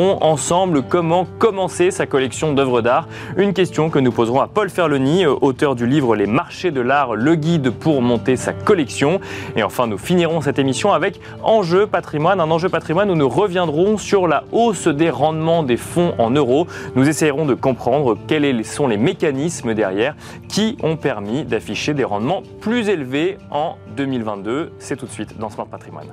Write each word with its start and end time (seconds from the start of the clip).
ensemble 0.00 0.82
comment 0.82 1.26
commencer 1.38 1.90
sa 1.90 2.06
collection 2.06 2.52
d'œuvres 2.52 2.82
d'art. 2.82 3.08
Une 3.36 3.52
question 3.52 3.90
que 3.90 3.98
nous 3.98 4.12
poserons 4.12 4.40
à 4.40 4.46
Paul 4.46 4.68
Ferloni, 4.68 5.24
euh, 5.24 5.34
auteur 5.40 5.74
du 5.74 5.86
livre 5.86 6.16
Les 6.16 6.26
marchés 6.26 6.70
de 6.70 6.80
l'art, 6.80 7.14
le 7.14 7.34
guide 7.34 7.70
pour 7.70 8.02
monter 8.02 8.36
sa 8.36 8.52
collection. 8.52 9.20
Et 9.56 9.62
enfin, 9.62 9.86
nous 9.86 9.98
finirons 9.98 10.40
cette 10.40 10.58
émission 10.58 10.92
avec 10.92 11.20
Enjeu 11.42 11.86
patrimoine, 11.86 12.40
un 12.40 12.50
enjeu 12.50 12.68
patrimoine 12.68 13.10
où 13.10 13.14
nous 13.14 13.28
reviendrons 13.28 13.98
sur 13.98 14.28
la 14.28 14.44
hausse 14.52 14.88
des 14.88 15.10
rendements 15.10 15.62
des 15.62 15.76
fonds 15.76 16.14
en 16.18 16.30
euros. 16.30 16.66
Nous 16.94 17.08
essayerons 17.08 17.46
de 17.46 17.54
comprendre 17.54 18.16
quels 18.26 18.64
sont 18.64 18.88
les 18.88 18.96
mécanismes 18.96 19.74
derrière 19.74 20.14
qui 20.48 20.76
ont 20.82 20.96
permis 20.96 21.44
d'afficher 21.44 21.94
des 21.94 22.04
rendements 22.04 22.42
plus 22.60 22.88
élevés 22.88 23.38
en 23.50 23.76
2022. 23.96 24.72
C'est 24.78 24.96
tout 24.96 25.06
de 25.06 25.10
suite 25.10 25.38
dans 25.38 25.50
Smart 25.50 25.66
Patrimoine. 25.66 26.08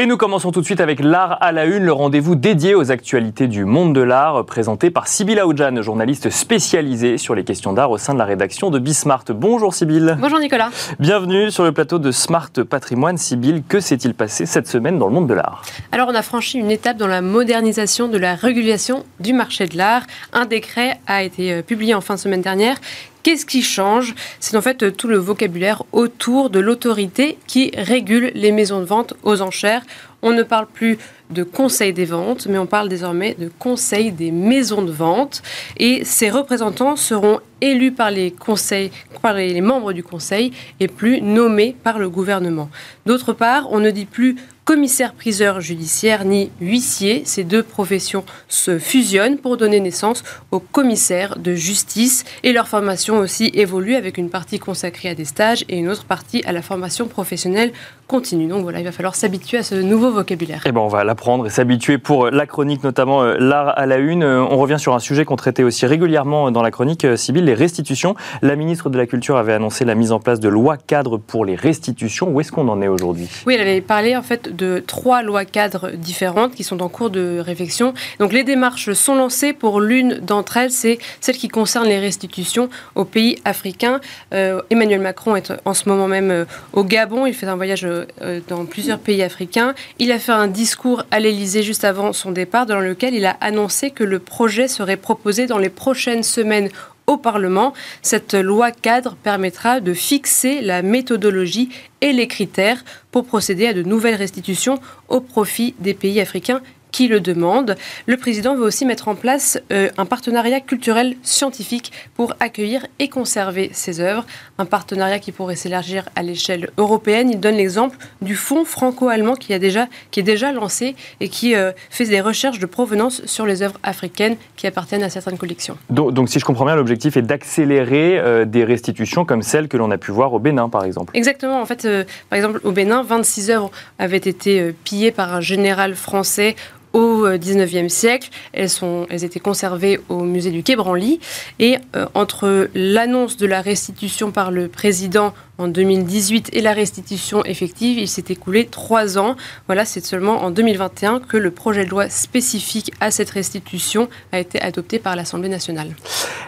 Et 0.00 0.06
nous 0.06 0.16
commençons 0.16 0.52
tout 0.52 0.60
de 0.60 0.64
suite 0.64 0.80
avec 0.80 1.00
l'art 1.00 1.38
à 1.40 1.50
la 1.50 1.64
une, 1.64 1.82
le 1.82 1.90
rendez-vous 1.90 2.36
dédié 2.36 2.76
aux 2.76 2.92
actualités 2.92 3.48
du 3.48 3.64
monde 3.64 3.92
de 3.96 4.00
l'art, 4.00 4.44
présenté 4.44 4.92
par 4.92 5.08
Sybille 5.08 5.40
Aoudjan, 5.40 5.82
journaliste 5.82 6.30
spécialisée 6.30 7.18
sur 7.18 7.34
les 7.34 7.42
questions 7.42 7.72
d'art 7.72 7.90
au 7.90 7.98
sein 7.98 8.14
de 8.14 8.18
la 8.20 8.24
rédaction 8.24 8.70
de 8.70 8.78
Bismart. 8.78 9.24
Bonjour 9.30 9.74
Sybille. 9.74 10.16
Bonjour 10.20 10.38
Nicolas. 10.38 10.70
Bienvenue 11.00 11.50
sur 11.50 11.64
le 11.64 11.72
plateau 11.72 11.98
de 11.98 12.12
Smart 12.12 12.52
Patrimoine. 12.70 13.18
Sybille, 13.18 13.64
que 13.68 13.80
s'est-il 13.80 14.14
passé 14.14 14.46
cette 14.46 14.68
semaine 14.68 15.00
dans 15.00 15.08
le 15.08 15.14
monde 15.14 15.26
de 15.26 15.34
l'art? 15.34 15.62
Alors 15.90 16.06
on 16.08 16.14
a 16.14 16.22
franchi 16.22 16.58
une 16.60 16.70
étape 16.70 16.96
dans 16.96 17.08
la 17.08 17.20
modernisation 17.20 18.06
de 18.06 18.18
la 18.18 18.36
régulation 18.36 19.04
du 19.18 19.32
marché 19.32 19.66
de 19.66 19.76
l'art. 19.76 20.02
Un 20.32 20.46
décret 20.46 21.00
a 21.08 21.24
été 21.24 21.54
euh, 21.54 21.62
publié 21.62 21.96
en 21.96 22.00
fin 22.00 22.14
de 22.14 22.20
semaine 22.20 22.42
dernière 22.42 22.76
Qu'est-ce 23.22 23.46
qui 23.46 23.62
change? 23.62 24.14
C'est 24.40 24.56
en 24.56 24.62
fait 24.62 24.96
tout 24.96 25.08
le 25.08 25.18
vocabulaire 25.18 25.82
autour 25.92 26.50
de 26.50 26.60
l'autorité 26.60 27.38
qui 27.46 27.72
régule 27.76 28.30
les 28.34 28.52
maisons 28.52 28.80
de 28.80 28.84
vente 28.84 29.14
aux 29.22 29.42
enchères. 29.42 29.82
On 30.22 30.32
ne 30.32 30.42
parle 30.42 30.66
plus 30.66 30.98
de 31.30 31.42
conseil 31.42 31.92
des 31.92 32.04
ventes, 32.04 32.46
mais 32.46 32.58
on 32.58 32.66
parle 32.66 32.88
désormais 32.88 33.36
de 33.38 33.50
conseil 33.58 34.12
des 34.12 34.30
maisons 34.30 34.82
de 34.82 34.92
vente. 34.92 35.42
Et 35.78 36.04
ces 36.04 36.30
représentants 36.30 36.96
seront 36.96 37.40
élus 37.60 37.92
par 37.92 38.10
les, 38.10 38.30
conseils, 38.30 38.90
par 39.22 39.34
les 39.34 39.60
membres 39.60 39.92
du 39.92 40.02
conseil 40.02 40.52
et 40.80 40.88
plus 40.88 41.20
nommés 41.20 41.76
par 41.82 41.98
le 41.98 42.08
gouvernement. 42.08 42.68
D'autre 43.06 43.32
part, 43.32 43.68
on 43.70 43.80
ne 43.80 43.90
dit 43.90 44.06
plus 44.06 44.36
commissaire-priseur 44.68 45.62
judiciaire 45.62 46.26
ni 46.26 46.50
huissier. 46.60 47.22
Ces 47.24 47.42
deux 47.42 47.62
professions 47.62 48.22
se 48.48 48.78
fusionnent 48.78 49.38
pour 49.38 49.56
donner 49.56 49.80
naissance 49.80 50.22
aux 50.50 50.60
commissaires 50.60 51.38
de 51.38 51.54
justice 51.54 52.26
et 52.42 52.52
leur 52.52 52.68
formation 52.68 53.16
aussi 53.16 53.50
évolue 53.54 53.94
avec 53.94 54.18
une 54.18 54.28
partie 54.28 54.58
consacrée 54.58 55.08
à 55.08 55.14
des 55.14 55.24
stages 55.24 55.64
et 55.70 55.78
une 55.78 55.88
autre 55.88 56.04
partie 56.04 56.42
à 56.44 56.52
la 56.52 56.60
formation 56.60 57.08
professionnelle 57.08 57.72
continue. 58.08 58.46
Donc 58.46 58.62
voilà, 58.62 58.80
il 58.80 58.84
va 58.84 58.92
falloir 58.92 59.14
s'habituer 59.14 59.56
à 59.56 59.62
ce 59.62 59.74
nouveau 59.74 60.10
vocabulaire. 60.10 60.58
Et 60.66 60.68
eh 60.68 60.72
ben 60.72 60.82
on 60.82 60.88
va 60.88 61.02
l'apprendre 61.02 61.46
et 61.46 61.50
s'habituer 61.50 61.96
pour 61.96 62.30
la 62.30 62.46
chronique, 62.46 62.84
notamment 62.84 63.22
euh, 63.22 63.36
l'art 63.38 63.72
à 63.78 63.86
la 63.86 63.96
une. 63.96 64.22
Euh, 64.22 64.42
on 64.42 64.58
revient 64.58 64.78
sur 64.78 64.94
un 64.94 64.98
sujet 64.98 65.24
qu'on 65.24 65.36
traitait 65.36 65.62
aussi 65.62 65.86
régulièrement 65.86 66.50
dans 66.50 66.62
la 66.62 66.70
chronique, 66.70 67.06
euh, 67.06 67.16
Sybille, 67.16 67.47
les 67.48 67.54
restitutions. 67.54 68.14
La 68.42 68.56
ministre 68.56 68.90
de 68.90 68.98
la 68.98 69.06
Culture 69.06 69.36
avait 69.36 69.54
annoncé 69.54 69.84
la 69.84 69.94
mise 69.94 70.12
en 70.12 70.20
place 70.20 70.38
de 70.38 70.48
lois 70.48 70.76
cadres 70.76 71.16
pour 71.16 71.44
les 71.44 71.54
restitutions. 71.54 72.28
Où 72.28 72.40
est-ce 72.40 72.52
qu'on 72.52 72.68
en 72.68 72.82
est 72.82 72.88
aujourd'hui? 72.88 73.28
Oui, 73.46 73.54
elle 73.54 73.66
avait 73.66 73.80
parlé 73.80 74.16
en 74.16 74.22
fait 74.22 74.54
de 74.54 74.82
trois 74.86 75.22
lois 75.22 75.46
cadres 75.46 75.92
différentes 75.92 76.54
qui 76.54 76.62
sont 76.62 76.82
en 76.82 76.88
cours 76.88 77.10
de 77.10 77.38
réflexion. 77.38 77.94
Donc 78.18 78.32
les 78.32 78.44
démarches 78.44 78.92
sont 78.92 79.14
lancées 79.14 79.54
pour 79.54 79.80
l'une 79.80 80.18
d'entre 80.18 80.58
elles, 80.58 80.70
c'est 80.70 80.98
celle 81.20 81.36
qui 81.36 81.48
concerne 81.48 81.86
les 81.86 81.98
restitutions 81.98 82.68
aux 82.94 83.06
pays 83.06 83.38
africains. 83.44 84.00
Euh, 84.34 84.60
Emmanuel 84.68 85.00
Macron 85.00 85.34
est 85.34 85.52
en 85.64 85.72
ce 85.72 85.88
moment 85.88 86.06
même 86.06 86.30
euh, 86.30 86.44
au 86.74 86.84
Gabon, 86.84 87.24
il 87.24 87.34
fait 87.34 87.46
un 87.46 87.56
voyage 87.56 87.86
euh, 87.86 88.40
dans 88.48 88.66
plusieurs 88.66 88.98
pays 88.98 89.22
africains. 89.22 89.74
Il 89.98 90.12
a 90.12 90.18
fait 90.18 90.32
un 90.32 90.48
discours 90.48 91.04
à 91.10 91.18
l'Elysée 91.18 91.62
juste 91.62 91.84
avant 91.84 92.12
son 92.12 92.30
départ 92.30 92.66
dans 92.66 92.80
lequel 92.80 93.14
il 93.14 93.24
a 93.24 93.36
annoncé 93.40 93.90
que 93.90 94.04
le 94.04 94.18
projet 94.18 94.68
serait 94.68 94.98
proposé 94.98 95.46
dans 95.46 95.58
les 95.58 95.70
prochaines 95.70 96.22
semaines 96.22 96.68
au 97.08 97.16
Parlement. 97.16 97.72
Cette 98.02 98.34
loi 98.34 98.70
cadre 98.70 99.16
permettra 99.16 99.80
de 99.80 99.92
fixer 99.92 100.60
la 100.60 100.82
méthodologie 100.82 101.70
et 102.00 102.12
les 102.12 102.28
critères 102.28 102.84
pour 103.10 103.26
procéder 103.26 103.66
à 103.66 103.72
de 103.72 103.82
nouvelles 103.82 104.14
restitutions 104.14 104.78
au 105.08 105.20
profit 105.20 105.74
des 105.80 105.94
pays 105.94 106.20
africains 106.20 106.60
qui 106.92 107.08
le 107.08 107.20
demande. 107.20 107.76
Le 108.06 108.16
président 108.16 108.54
veut 108.54 108.64
aussi 108.64 108.84
mettre 108.84 109.08
en 109.08 109.14
place 109.14 109.58
euh, 109.72 109.88
un 109.98 110.06
partenariat 110.06 110.60
culturel 110.60 111.16
scientifique 111.22 111.92
pour 112.14 112.34
accueillir 112.40 112.86
et 112.98 113.08
conserver 113.08 113.70
ses 113.72 114.00
œuvres, 114.00 114.24
un 114.58 114.64
partenariat 114.64 115.18
qui 115.18 115.32
pourrait 115.32 115.56
s'élargir 115.56 116.08
à 116.16 116.22
l'échelle 116.22 116.70
européenne. 116.78 117.30
Il 117.30 117.40
donne 117.40 117.56
l'exemple 117.56 117.96
du 118.22 118.34
fonds 118.34 118.64
franco-allemand 118.64 119.34
qui, 119.34 119.52
a 119.54 119.58
déjà, 119.58 119.86
qui 120.10 120.20
est 120.20 120.24
déjà 120.24 120.52
lancé 120.52 120.96
et 121.20 121.28
qui 121.28 121.54
euh, 121.54 121.72
fait 121.90 122.06
des 122.06 122.20
recherches 122.20 122.58
de 122.58 122.66
provenance 122.66 123.24
sur 123.26 123.46
les 123.46 123.62
œuvres 123.62 123.78
africaines 123.82 124.36
qui 124.56 124.66
appartiennent 124.66 125.02
à 125.02 125.10
certaines 125.10 125.38
collections. 125.38 125.76
Donc, 125.90 126.28
si 126.28 126.38
je 126.38 126.44
comprends 126.44 126.64
bien, 126.64 126.76
l'objectif 126.76 127.16
est 127.16 127.22
d'accélérer 127.22 128.18
euh, 128.18 128.44
des 128.44 128.64
restitutions 128.64 129.24
comme 129.24 129.42
celles 129.42 129.68
que 129.68 129.76
l'on 129.76 129.90
a 129.90 129.98
pu 129.98 130.10
voir 130.10 130.32
au 130.32 130.38
Bénin, 130.38 130.68
par 130.68 130.84
exemple. 130.84 131.16
Exactement. 131.16 131.60
En 131.60 131.66
fait, 131.66 131.86
par 132.30 132.36
exemple, 132.36 132.60
au 132.64 132.72
Bénin, 132.72 133.02
26 133.02 133.50
œuvres 133.50 133.70
avaient 133.98 134.16
été 134.16 134.72
pillées 134.84 135.12
par 135.12 135.34
un 135.34 135.40
général 135.40 135.94
français 135.94 136.56
au 136.92 137.26
XIXe 137.28 137.74
euh, 137.74 137.88
siècle. 137.88 138.30
Elles, 138.52 138.70
sont, 138.70 139.06
elles 139.10 139.24
étaient 139.24 139.40
conservées 139.40 140.00
au 140.08 140.20
musée 140.20 140.50
du 140.50 140.62
Quai 140.62 140.76
Branly. 140.76 141.20
Et 141.58 141.78
euh, 141.96 142.06
entre 142.14 142.68
l'annonce 142.74 143.36
de 143.36 143.46
la 143.46 143.60
restitution 143.60 144.30
par 144.30 144.50
le 144.50 144.68
président 144.68 145.34
en 145.58 145.66
2018 145.66 146.50
et 146.52 146.60
la 146.60 146.72
restitution 146.72 147.44
effective, 147.44 147.98
il 147.98 148.08
s'est 148.08 148.24
écoulé 148.28 148.66
trois 148.66 149.18
ans. 149.18 149.34
Voilà, 149.66 149.84
c'est 149.84 150.04
seulement 150.04 150.42
en 150.44 150.50
2021 150.50 151.20
que 151.20 151.36
le 151.36 151.50
projet 151.50 151.84
de 151.84 151.90
loi 151.90 152.08
spécifique 152.08 152.92
à 153.00 153.10
cette 153.10 153.30
restitution 153.30 154.08
a 154.30 154.38
été 154.38 154.60
adopté 154.60 154.98
par 154.98 155.16
l'Assemblée 155.16 155.48
nationale. 155.48 155.88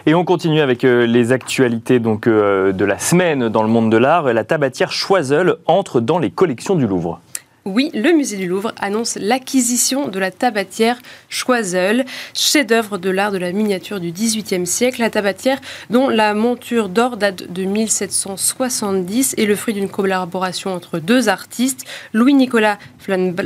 Et 0.05 0.13
on 0.13 0.23
continue 0.23 0.61
avec 0.61 0.83
euh, 0.83 1.05
les 1.05 1.31
actualités 1.31 1.99
donc, 1.99 2.27
de 2.27 2.85
la 2.85 2.99
semaine 2.99 3.49
dans 3.49 3.63
le 3.63 3.69
monde 3.69 3.91
de 3.91 3.97
l'art. 3.97 4.31
La 4.33 4.43
tabatière 4.43 4.91
Choiseul 4.91 5.57
entre 5.65 5.99
dans 5.99 6.17
les 6.17 6.31
collections 6.31 6.75
du 6.75 6.87
Louvre. 6.87 7.19
Oui, 7.63 7.91
le 7.93 8.11
musée 8.11 8.37
du 8.37 8.47
Louvre 8.47 8.73
annonce 8.79 9.19
l'acquisition 9.21 10.07
de 10.07 10.17
la 10.17 10.31
tabatière 10.31 10.97
Choiseul, 11.29 12.05
chef-d'œuvre 12.33 12.97
de 12.97 13.11
l'art 13.11 13.31
de 13.31 13.37
la 13.37 13.51
miniature 13.51 13.99
du 13.99 14.11
XVIIIe 14.11 14.65
siècle. 14.65 14.99
La 14.99 15.11
tabatière, 15.11 15.61
dont 15.91 16.09
la 16.09 16.33
monture 16.33 16.89
d'or 16.89 17.17
date 17.17 17.53
de 17.53 17.63
1770, 17.65 19.35
est 19.37 19.45
le 19.45 19.55
fruit 19.55 19.75
d'une 19.75 19.89
collaboration 19.89 20.73
entre 20.73 20.97
deux 20.97 21.29
artistes, 21.29 21.85
Louis-Nicolas 22.13 22.79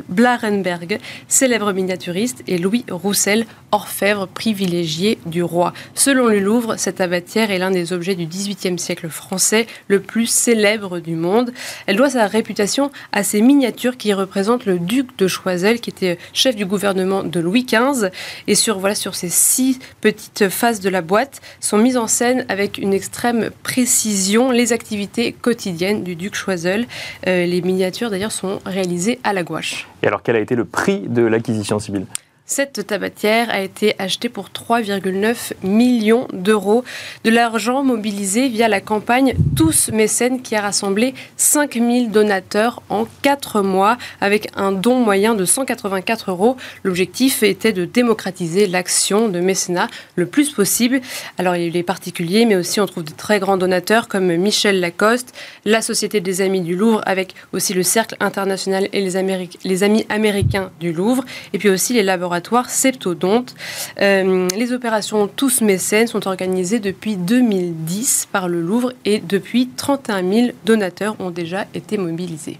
Blarenberg, 0.08 1.00
célèbre 1.28 1.74
miniaturiste, 1.74 2.42
et 2.48 2.58
Louis 2.58 2.86
Roussel, 2.90 3.46
orfèvre 3.74 4.30
privilégié 4.30 5.20
du 5.26 5.44
roi. 5.44 5.74
Selon 5.94 6.28
le 6.28 6.40
Louvre, 6.40 6.78
cette 6.78 6.96
tabatière 6.96 7.52
est 7.52 7.60
l'un 7.60 7.72
des 7.72 7.92
objets 7.92 8.16
du 8.16 8.26
XVIIIe 8.26 8.80
siècle 8.80 9.10
français 9.10 9.68
le 9.90 10.00
plus 10.00 10.28
célèbre 10.28 11.00
du 11.00 11.16
monde. 11.16 11.52
Elle 11.86 11.98
doit 11.98 12.12
sa 12.12 12.28
réputation 12.28 12.92
à 13.12 13.22
ses 13.22 13.42
miniatures 13.42 13.98
qui 13.98 14.05
représentent 14.14 14.66
le 14.66 14.80
duc 14.80 15.18
de 15.18 15.28
Choiseul, 15.28 15.80
qui 15.80 15.90
était 15.90 16.18
chef 16.34 16.56
du 16.56 16.66
gouvernement 16.66 17.24
de 17.24 17.40
Louis 17.40 17.66
XV. 17.66 18.10
Et 18.48 18.56
sur, 18.56 18.80
voilà, 18.80 18.96
sur 18.96 19.16
ces 19.16 19.30
six 19.30 19.80
petites 20.02 20.50
faces 20.50 20.80
de 20.80 20.90
la 20.90 21.02
boîte 21.02 21.42
sont 21.60 21.78
mises 21.78 21.98
en 21.98 22.08
scène 22.08 22.46
avec 22.50 22.78
une 22.78 22.94
extrême 22.94 23.50
précision 23.64 24.52
les 24.52 24.74
activités 24.74 25.32
quotidiennes 25.34 26.04
du 26.04 26.16
duc 26.16 26.36
Choiseul. 26.36 26.86
Euh, 27.28 27.46
les 27.46 27.62
miniatures 27.62 28.10
d'ailleurs 28.10 28.32
sont 28.32 28.60
réalisées 28.66 29.20
à 29.24 29.34
la 29.34 29.44
gouache. 29.44 29.88
Et 30.04 30.08
alors 30.08 30.22
quel 30.24 30.36
a 30.36 30.40
été 30.40 30.56
le 30.56 30.66
prix 30.66 31.02
de 31.08 31.22
l'acquisition 31.22 31.80
civile? 31.80 32.06
Cette 32.48 32.86
tabatière 32.86 33.50
a 33.50 33.62
été 33.62 33.96
achetée 33.98 34.30
pour 34.30 34.50
3,9 34.50 35.54
millions 35.64 36.28
d'euros. 36.32 36.84
De 37.24 37.32
l'argent 37.32 37.84
mobilisé 37.84 38.50
via 38.50 38.68
la 38.68 38.82
campagne 38.82 39.34
Tous 39.56 39.90
mécènes 39.90 40.44
qui 40.44 40.56
a 40.56 40.62
rassemblé 40.62 41.16
5000 41.38 42.12
donateurs 42.12 42.84
en 42.90 43.08
4 43.24 43.64
mois 43.64 43.98
avec 44.22 44.50
un 44.56 44.72
don 44.72 45.00
moyen 45.00 45.34
de 45.34 45.44
184 45.44 46.30
euros. 46.30 46.56
L'objectif 46.84 47.42
était 47.42 47.74
de 47.74 47.84
démocratiser 47.84 48.68
l'action 48.68 49.28
de 49.28 49.40
mécénat 49.40 49.88
le 50.16 50.28
plus 50.28 50.52
possible. 50.52 51.02
Alors 51.40 51.56
il 51.56 51.64
y 51.64 51.66
a 51.66 51.68
eu 51.70 51.72
les 51.72 51.82
particuliers, 51.82 52.46
mais 52.46 52.58
aussi 52.58 52.80
on 52.80 52.86
trouve 52.86 53.06
de 53.06 53.12
très 53.12 53.40
grands 53.40 53.58
donateurs 53.58 54.08
comme 54.08 54.36
Michel 54.36 54.82
Lacoste, 54.82 55.34
la 55.66 55.82
Société 55.82 56.22
des 56.22 56.42
Amis 56.42 56.62
du 56.62 56.76
Louvre 56.76 57.02
avec 57.08 57.34
aussi 57.54 57.74
le 57.74 57.82
Cercle 57.82 58.16
international 58.20 58.88
et 58.94 59.02
les, 59.02 59.50
les 59.64 59.84
Amis 59.84 60.06
américains 60.10 60.70
du 60.80 60.94
Louvre, 60.94 61.26
et 61.52 61.58
puis 61.58 61.70
aussi 61.70 61.94
les 61.94 62.04
laboratoires 62.04 62.35
septodonte. 62.70 63.56
Euh, 64.02 64.48
les 64.56 64.74
opérations 64.74 65.28
Tous 65.28 65.62
mécènes 65.62 66.08
sont 66.08 66.28
organisées 66.28 66.80
depuis 66.80 67.16
2010 67.16 68.30
par 68.32 68.48
le 68.48 68.62
Louvre 68.62 68.94
et 69.06 69.20
depuis 69.20 69.70
31 69.70 70.24
000 70.24 70.48
donateurs 70.66 71.16
ont 71.20 71.32
déjà 71.32 71.66
été 71.74 71.98
mobilisés. 71.98 72.60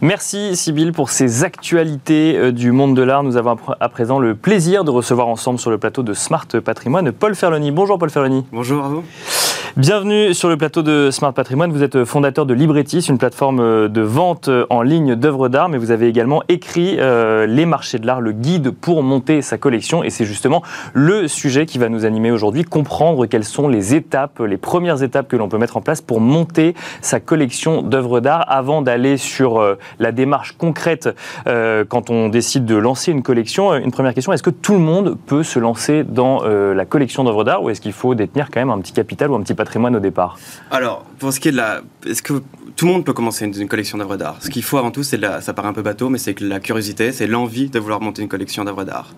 Merci 0.00 0.56
Sybille 0.56 0.92
pour 0.92 1.10
ces 1.10 1.44
actualités 1.44 2.36
euh, 2.36 2.52
du 2.52 2.72
monde 2.72 2.96
de 2.96 3.02
l'art. 3.02 3.22
Nous 3.22 3.36
avons 3.36 3.56
à 3.80 3.88
présent 3.88 4.18
le 4.18 4.34
plaisir 4.34 4.84
de 4.84 4.90
recevoir 4.90 5.28
ensemble 5.28 5.58
sur 5.58 5.70
le 5.70 5.78
plateau 5.78 6.02
de 6.02 6.14
Smart 6.14 6.46
Patrimoine 6.64 7.12
Paul 7.12 7.34
Ferloni. 7.34 7.70
Bonjour 7.70 7.98
Paul 7.98 8.10
Ferloni. 8.10 8.46
Bonjour 8.52 8.84
à 8.84 8.88
vous. 8.88 9.04
Bienvenue 9.76 10.34
sur 10.34 10.48
le 10.48 10.56
plateau 10.56 10.82
de 10.82 11.10
Smart 11.12 11.32
Patrimoine. 11.32 11.70
Vous 11.70 11.84
êtes 11.84 12.04
fondateur 12.04 12.44
de 12.44 12.52
Libretis, 12.52 13.06
une 13.08 13.18
plateforme 13.18 13.88
de 13.88 14.00
vente 14.00 14.50
en 14.68 14.82
ligne 14.82 15.14
d'œuvres 15.14 15.48
d'art, 15.48 15.68
mais 15.68 15.78
vous 15.78 15.92
avez 15.92 16.08
également 16.08 16.42
écrit 16.48 16.96
euh, 16.98 17.46
Les 17.46 17.66
marchés 17.66 18.00
de 18.00 18.06
l'art, 18.06 18.20
le 18.20 18.32
guide 18.32 18.72
pour 18.72 19.04
monter 19.04 19.42
sa 19.42 19.58
collection. 19.58 20.02
Et 20.02 20.10
c'est 20.10 20.24
justement 20.24 20.62
le 20.92 21.28
sujet 21.28 21.66
qui 21.66 21.78
va 21.78 21.88
nous 21.88 22.04
animer 22.04 22.32
aujourd'hui, 22.32 22.64
comprendre 22.64 23.26
quelles 23.26 23.44
sont 23.44 23.68
les 23.68 23.94
étapes, 23.94 24.40
les 24.40 24.56
premières 24.56 25.04
étapes 25.04 25.28
que 25.28 25.36
l'on 25.36 25.48
peut 25.48 25.58
mettre 25.58 25.76
en 25.76 25.82
place 25.82 26.00
pour 26.00 26.20
monter 26.20 26.74
sa 27.00 27.20
collection 27.20 27.82
d'œuvres 27.82 28.18
d'art 28.18 28.44
avant 28.48 28.82
d'aller 28.82 29.16
sur 29.18 29.39
euh, 29.44 29.76
la 29.98 30.12
démarche 30.12 30.52
concrète 30.56 31.08
euh, 31.46 31.84
quand 31.88 32.10
on 32.10 32.28
décide 32.28 32.64
de 32.64 32.76
lancer 32.76 33.12
une 33.12 33.22
collection. 33.22 33.74
Une 33.74 33.92
première 33.92 34.14
question, 34.14 34.32
est-ce 34.32 34.42
que 34.42 34.50
tout 34.50 34.74
le 34.74 34.80
monde 34.80 35.16
peut 35.26 35.42
se 35.42 35.58
lancer 35.58 36.04
dans 36.04 36.42
la 36.42 36.84
collection 36.84 37.24
d'œuvres 37.24 37.44
d'art 37.44 37.62
ou 37.62 37.70
est-ce 37.70 37.80
qu'il 37.80 37.92
faut 37.92 38.14
détenir 38.14 38.50
quand 38.50 38.60
même 38.60 38.70
un 38.70 38.80
petit 38.80 38.92
capital 38.92 39.30
ou 39.30 39.34
un 39.34 39.42
petit 39.42 39.54
patrimoine 39.54 39.96
au 39.96 40.00
départ? 40.00 40.38
Alors, 40.70 41.04
pour 41.18 41.32
ce 41.32 41.40
qui 41.40 41.48
est 41.48 41.52
de 41.52 41.56
la... 41.56 41.80
Est-ce 42.06 42.22
que 42.22 42.34
tout 42.76 42.86
le 42.86 42.92
monde 42.92 43.04
peut 43.04 43.12
commencer 43.12 43.44
une, 43.44 43.68
collection 43.68 43.98
d'œuvres 43.98 44.16
d'art? 44.16 44.36
Ce 44.40 44.48
qu'il 44.48 44.62
faut 44.62 44.78
avant 44.78 44.90
tout, 44.90 45.02
c'est 45.02 45.20
ça 45.40 45.52
paraît 45.52 45.68
un 45.68 45.72
peu 45.72 45.82
bateau, 45.82 46.08
mais 46.08 46.18
c'est 46.18 46.34
que 46.34 46.44
la 46.44 46.60
curiosité, 46.60 47.12
c'est 47.12 47.26
l'envie 47.26 47.68
de 47.68 47.78
vouloir 47.78 48.00
monter 48.00 48.22
une 48.22 48.28
collection 48.28 48.64
d'œuvres 48.64 48.84
d'art. 48.84 49.12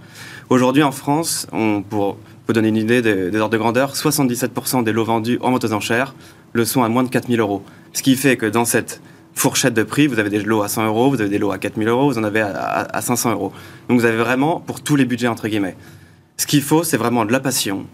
Aujourd'hui, 0.50 0.82
en 0.82 0.92
France, 0.92 1.46
pour 1.88 2.18
vous 2.46 2.52
donner 2.52 2.68
une 2.68 2.76
idée 2.76 3.02
des, 3.02 3.38
ordres 3.38 3.52
de 3.52 3.58
grandeur, 3.58 3.94
77% 3.94 4.82
des 4.84 4.92
lots 4.92 5.04
vendus 5.04 5.38
en 5.42 5.50
vente 5.50 5.64
aux 5.64 5.72
enchères 5.72 6.14
le 6.52 6.64
sont 6.64 6.82
à 6.82 6.88
moins 6.88 7.02
de 7.02 7.08
4000 7.08 7.40
euros. 7.40 7.62
Ce 7.92 8.02
qui 8.02 8.16
fait 8.16 8.36
que 8.36 8.46
dans 8.46 8.64
cette 8.64 9.00
fourchette 9.34 9.74
de 9.74 9.82
prix, 9.82 10.06
vous 10.06 10.18
avez 10.18 10.30
des 10.30 10.40
lots 10.40 10.62
à 10.62 10.68
100 10.68 10.86
euros, 10.86 11.10
vous 11.10 11.20
avez 11.20 11.30
des 11.30 11.38
lots 11.38 11.52
à 11.52 11.58
4000 11.58 11.88
euros, 11.88 12.10
vous 12.10 12.18
en 12.18 12.24
avez 12.24 12.40
à, 12.40 12.88
à 12.92 13.00
500 13.00 13.32
euros. 13.32 13.52
Donc 13.88 13.98
vous 13.98 14.04
avez 14.04 14.16
vraiment 14.16 14.60
pour 14.60 14.82
tous 14.82 14.96
les 14.96 15.04
budgets, 15.04 15.28
entre 15.28 15.48
guillemets. 15.48 15.76
Ce 16.36 16.46
qu'il 16.46 16.62
faut, 16.62 16.82
c'est 16.82 16.96
vraiment 16.96 17.24
de 17.24 17.32
la 17.32 17.40
passion, 17.40 17.86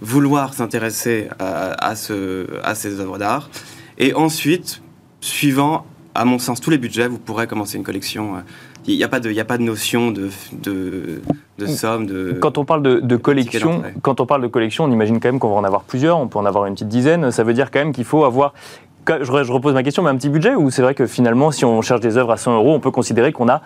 vouloir 0.00 0.54
s'intéresser 0.54 1.28
à, 1.38 1.94
ce, 1.94 2.46
à 2.64 2.74
ces 2.74 3.00
œuvres 3.00 3.18
d'art. 3.18 3.48
Et 3.98 4.14
ensuite, 4.14 4.82
suivant, 5.20 5.86
à 6.14 6.24
mon 6.24 6.38
sens, 6.38 6.60
tous 6.60 6.70
les 6.70 6.78
budgets, 6.78 7.06
vous 7.06 7.18
pourrez 7.18 7.46
commencer 7.46 7.76
une 7.76 7.84
collection. 7.84 8.42
Il 8.86 8.96
n'y 8.96 9.04
a, 9.04 9.08
pas 9.08 9.20
de, 9.20 9.38
a 9.38 9.44
pas 9.44 9.58
de 9.58 9.62
notion 9.62 10.10
de, 10.10 10.30
de, 10.52 11.22
de 11.58 11.66
somme. 11.66 12.06
De, 12.06 12.36
quand 12.40 12.58
on 12.58 12.64
parle 12.64 12.82
de, 12.82 13.16
collection, 13.16 13.82
quand 14.02 14.20
on 14.20 14.26
parle 14.26 14.42
de 14.42 14.48
collection, 14.48 14.84
on 14.84 14.90
imagine 14.90 15.20
quand 15.20 15.28
même 15.28 15.38
qu'on 15.38 15.50
va 15.50 15.56
en 15.56 15.64
avoir 15.64 15.82
plusieurs. 15.82 16.18
On 16.18 16.26
peut 16.26 16.38
en 16.38 16.46
avoir 16.46 16.66
une 16.66 16.74
petite 16.74 16.88
dizaine. 16.88 17.30
Ça 17.30 17.44
veut 17.44 17.54
dire 17.54 17.70
quand 17.70 17.78
même 17.78 17.92
qu'il 17.92 18.04
faut 18.04 18.24
avoir 18.24 18.54
je, 19.08 19.52
repose 19.52 19.74
ma 19.74 19.82
question, 19.82 20.02
mais 20.02 20.10
un 20.10 20.16
petit 20.16 20.28
budget 20.28 20.54
ou 20.54 20.70
c'est 20.70 20.82
vrai 20.82 20.94
que 20.94 21.06
finalement, 21.06 21.50
si 21.50 21.64
on 21.64 21.82
cherche 21.82 22.00
des 22.00 22.16
œuvres 22.16 22.32
à 22.32 22.36
100 22.36 22.56
euros, 22.56 22.74
on 22.74 22.80
peut 22.80 22.90
considérer 22.90 23.32
qu'on 23.32 23.48
a 23.48 23.62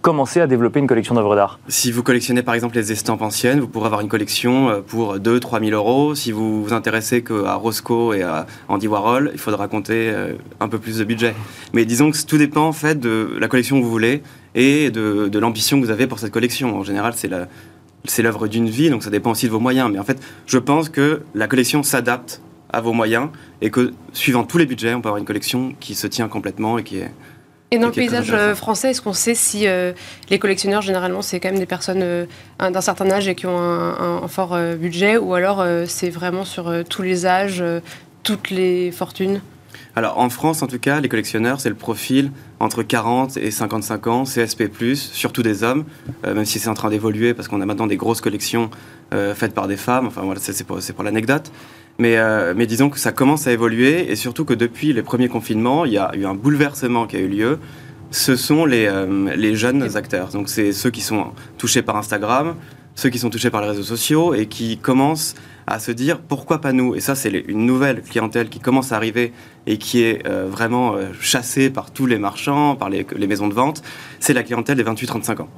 commencer 0.00 0.40
à 0.40 0.46
développer 0.46 0.80
une 0.80 0.86
collection 0.86 1.14
d'œuvres 1.14 1.36
d'art? 1.36 1.58
Si 1.68 1.92
vous 1.92 2.02
collectionnez 2.02 2.42
par 2.42 2.54
exemple 2.54 2.74
les 2.76 2.92
estampes 2.92 3.22
anciennes, 3.22 3.60
vous 3.60 3.68
pourrez 3.68 3.86
avoir 3.86 4.00
une 4.00 4.08
collection 4.08 4.70
euh, 4.70 4.80
pour 4.80 5.18
2-3 5.18 5.62
000 5.64 5.72
euros. 5.72 6.14
Si 6.14 6.32
vous 6.32 6.64
vous 6.64 6.72
intéressez 6.72 7.22
qu'à 7.22 7.54
Roscoe 7.54 8.14
et 8.14 8.22
à 8.22 8.46
Andy 8.68 8.88
Warhol, 8.88 9.30
il 9.32 9.38
faudra 9.38 9.68
compter 9.68 10.10
euh, 10.10 10.34
un 10.60 10.68
peu 10.68 10.78
plus 10.78 10.98
de 10.98 11.04
budget. 11.04 11.34
Mais 11.72 11.84
disons 11.84 12.10
que 12.10 12.24
tout 12.24 12.38
dépend 12.38 12.66
en 12.66 12.72
fait 12.72 12.98
de 12.98 13.36
la 13.38 13.48
collection 13.48 13.78
que 13.78 13.84
vous 13.84 13.90
voulez 13.90 14.22
et 14.54 14.90
de, 14.90 15.38
l'ambition 15.38 15.80
que 15.80 15.84
vous 15.84 15.92
avez 15.92 16.06
pour 16.06 16.18
cette 16.18 16.32
collection. 16.32 16.78
En 16.78 16.84
général, 16.84 17.12
c'est 17.16 17.30
c'est 18.04 18.22
l'œuvre 18.22 18.48
d'une 18.48 18.68
vie, 18.68 18.88
donc 18.88 19.02
ça 19.02 19.10
dépend 19.10 19.32
aussi 19.32 19.44
de 19.44 19.50
vos 19.50 19.60
moyens. 19.60 19.90
Mais 19.92 19.98
en 19.98 20.04
fait, 20.04 20.18
je 20.46 20.56
pense 20.56 20.88
que 20.88 21.20
la 21.34 21.46
collection 21.46 21.82
s'adapte 21.82 22.40
à 22.72 22.80
vos 22.80 22.92
moyens 22.92 23.28
et 23.60 23.70
que 23.70 23.92
suivant 24.12 24.44
tous 24.44 24.58
les 24.58 24.66
budgets, 24.66 24.94
on 24.94 25.00
peut 25.00 25.08
avoir 25.08 25.18
une 25.18 25.24
collection 25.24 25.74
qui 25.80 25.94
se 25.94 26.06
tient 26.06 26.28
complètement 26.28 26.78
et 26.78 26.84
qui 26.84 26.98
est 26.98 27.10
et 27.72 27.78
dans 27.78 27.86
le 27.86 27.92
paysage 27.92 28.32
euh, 28.32 28.54
français, 28.56 28.90
est-ce 28.90 29.00
qu'on 29.00 29.12
sait 29.12 29.34
si 29.34 29.68
euh, 29.68 29.92
les 30.28 30.40
collectionneurs, 30.40 30.82
généralement, 30.82 31.22
c'est 31.22 31.38
quand 31.38 31.50
même 31.50 31.58
des 31.58 31.66
personnes 31.66 32.02
euh, 32.02 32.26
d'un 32.58 32.80
certain 32.80 33.08
âge 33.10 33.28
et 33.28 33.36
qui 33.36 33.46
ont 33.46 33.58
un, 33.58 34.26
fort 34.28 34.58
budget, 34.78 35.16
ou 35.16 35.34
alors 35.34 35.64
c'est 35.86 36.10
vraiment 36.10 36.44
sur 36.44 36.72
tous 36.88 37.02
les 37.02 37.26
âges, 37.26 37.64
toutes 38.22 38.50
les 38.50 38.90
fortunes? 38.92 39.40
Alors 39.96 40.18
en 40.18 40.30
France, 40.30 40.62
en 40.62 40.66
tout 40.66 40.78
cas, 40.78 41.00
les 41.00 41.08
collectionneurs, 41.08 41.60
c'est 41.60 41.68
le 41.68 41.74
profil 41.74 42.30
entre 42.60 42.82
40 42.82 43.36
et 43.36 43.50
55 43.50 44.06
ans, 44.06 44.24
CSP+, 44.24 44.70
surtout 44.94 45.42
des 45.42 45.64
hommes, 45.64 45.84
même 46.24 46.44
si 46.44 46.60
c'est 46.60 46.68
en 46.68 46.74
train 46.74 46.90
d'évoluer 46.90 47.34
parce 47.34 47.48
qu'on 47.48 47.60
a 47.60 47.66
maintenant 47.66 47.88
des 47.88 47.96
grosses 47.96 48.20
collections 48.20 48.70
faites 49.10 49.54
par 49.54 49.66
des 49.66 49.76
femmes. 49.76 50.06
Enfin 50.06 50.22
voilà, 50.22 50.40
c'est 50.40 50.64
pour, 50.64 50.78
pour 50.78 51.04
l'anecdote. 51.04 51.50
Euh, 52.02 52.54
mais, 52.56 52.66
disons 52.66 52.90
que 52.90 52.98
ça 52.98 53.12
commence 53.12 53.46
à 53.46 53.52
évoluer 53.52 54.10
et 54.10 54.16
surtout 54.16 54.44
que 54.44 54.54
depuis 54.54 54.92
les 54.92 55.02
premiers 55.02 55.28
confinements, 55.28 55.84
il 55.84 55.92
y 55.92 55.98
a 55.98 56.10
eu 56.14 56.24
un 56.24 56.34
bouleversement 56.34 57.06
qui 57.06 57.16
a 57.16 57.20
eu 57.20 57.28
lieu. 57.28 57.58
Ce 58.10 58.36
sont 58.36 58.64
les, 58.64 58.86
euh, 58.86 59.34
les 59.36 59.54
jeunes 59.54 59.96
acteurs. 59.96 60.28
Donc 60.28 60.48
c'est 60.48 60.72
ceux 60.72 60.90
qui 60.90 61.00
sont 61.00 61.32
touchés 61.58 61.82
par 61.82 61.96
Instagram, 61.96 62.56
ceux 62.94 63.10
qui 63.10 63.18
sont 63.18 63.30
touchés 63.30 63.50
par 63.50 63.60
les 63.60 63.68
réseaux 63.68 63.82
sociaux 63.82 64.34
et 64.34 64.46
qui 64.46 64.78
commencent 64.78 65.34
à 65.66 65.78
se 65.78 65.92
dire 65.92 66.20
pourquoi 66.20 66.60
pas 66.60 66.72
nous? 66.72 66.96
Et 66.96 67.00
ça, 67.00 67.14
c'est 67.14 67.30
une 67.30 67.66
nouvelle 67.66 68.02
clientèle 68.02 68.48
qui 68.48 68.58
commence 68.58 68.92
à 68.92 68.96
arriver 68.96 69.32
et 69.66 69.78
qui 69.78 70.02
est 70.02 70.26
euh, 70.26 70.46
vraiment 70.50 70.96
chassée 71.20 71.70
par 71.70 71.92
tous 71.92 72.06
les 72.06 72.18
marchands, 72.18 72.74
par 72.74 72.88
les, 72.88 73.06
les 73.14 73.26
maisons 73.26 73.46
de 73.46 73.54
vente. 73.54 73.82
C'est 74.18 74.32
la 74.32 74.42
clientèle 74.42 74.76
des 74.76 74.84
28-35 74.84 75.42
ans 75.42 75.48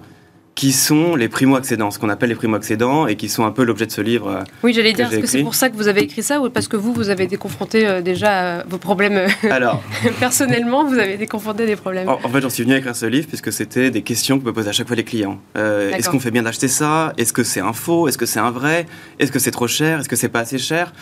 qui 0.54 0.72
sont 0.72 1.16
les 1.16 1.28
primo-accédants, 1.28 1.90
ce 1.90 1.98
qu'on 1.98 2.10
appelle 2.10 2.28
les 2.28 2.34
primo-accédants, 2.34 3.06
et 3.06 3.16
qui 3.16 3.28
sont 3.28 3.44
un 3.44 3.52
peu 3.52 3.64
l'objet 3.64 3.86
de 3.86 3.92
ce 3.92 4.00
livre. 4.00 4.28
Euh, 4.28 4.44
oui, 4.62 4.74
j'allais 4.74 4.92
dire, 4.92 5.10
est-ce 5.10 5.20
que 5.20 5.26
c'est 5.26 5.42
pour 5.42 5.54
ça 5.54 5.70
que 5.70 5.76
vous 5.76 5.88
avez 5.88 6.02
écrit 6.02 6.22
ça, 6.22 6.40
ou 6.40 6.50
parce 6.50 6.68
que 6.68 6.76
vous, 6.76 6.92
vous 6.92 7.08
avez 7.08 7.24
été 7.24 7.36
confronté 7.36 7.86
euh, 7.86 8.00
déjà 8.02 8.58
à 8.58 8.64
vos 8.64 8.78
problèmes 8.78 9.16
euh, 9.16 9.28
Alors, 9.50 9.82
personnellement, 10.20 10.84
vous 10.84 10.98
avez 10.98 11.14
été 11.14 11.26
confronté 11.26 11.62
à 11.62 11.66
des 11.66 11.76
problèmes. 11.76 12.08
En, 12.08 12.18
fait, 12.28 12.40
j'en 12.40 12.50
suis 12.50 12.64
venu 12.64 12.74
à 12.74 12.78
écrire 12.78 12.94
ce 12.94 13.06
livre 13.06 13.26
puisque 13.28 13.52
c'était 13.52 13.90
des 13.90 14.02
questions 14.02 14.38
que 14.38 14.44
me 14.44 14.52
posaient 14.52 14.68
à 14.68 14.72
chaque 14.72 14.86
fois 14.86 14.96
les 14.96 15.04
clients. 15.04 15.40
est-ce 15.54 16.08
qu'on 16.08 16.20
fait 16.20 16.30
bien 16.30 16.42
d'acheter 16.42 16.68
ça? 16.68 17.12
Est-ce 17.16 17.32
que 17.32 17.44
c'est 17.44 17.60
un 17.60 17.72
faux? 17.72 18.08
Est-ce 18.08 18.18
que 18.18 18.26
c'est 18.26 18.40
un 18.40 18.50
vrai? 18.50 18.86
Est-ce 19.18 19.32
que 19.32 19.38
c'est 19.38 19.50
trop 19.50 19.68
cher? 19.68 20.00
Est-ce 20.00 20.08
que 20.08 20.16
c'est 20.16 20.28
pas 20.28 20.40
assez 20.40 20.58
cher? 20.58 20.92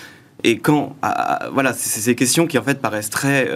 Et 0.42 0.58
quand, 0.58 0.96
ah, 1.02 1.48
voilà, 1.52 1.74
c'est 1.74 2.00
ces 2.00 2.14
questions 2.14 2.46
qui 2.46 2.56
en 2.56 2.62
fait 2.62 2.80
paraissent 2.80 3.10
très 3.10 3.48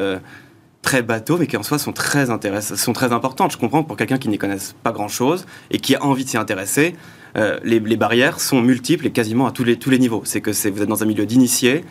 très 0.85 1.03
bateaux, 1.03 1.39
mais 1.39 1.47
qui 1.47 1.57
en 1.57 1.63
soi 1.63 1.79
sont 1.79 1.93
très, 1.93 2.27
sont 2.61 2.93
très 2.93 3.13
importantes. 3.13 3.51
Je 3.51 3.57
comprends 3.57 3.83
que 3.83 3.89
pour 3.89 3.97
quelqu'un 3.97 4.19
qui 4.19 4.29
n'y 4.29 4.39
connaisse 4.39 4.77
pas 4.83 4.93
grand-chose 4.93 5.47
et 5.71 5.79
qui 5.79 5.97
a 5.97 6.05
envie 6.05 6.25
de 6.25 6.29
s'y 6.29 6.37
intéresser, 6.37 6.95
euh, 7.37 7.59
les, 7.65 7.81
barrières 7.97 8.39
sont 8.39 8.61
multiples 8.61 9.07
et 9.07 9.11
quasiment 9.11 9.47
à 9.47 9.51
tous 9.51 9.65
les, 9.65 9.77
tous 9.77 9.91
les 9.91 9.99
niveaux. 9.99 10.23
C'est 10.25 10.41
que 10.41 10.51
vous 10.51 10.83
êtes 10.83 10.89
dans 10.89 11.03
un 11.03 11.07
milieu 11.07 11.27
d'initiés 11.27 11.85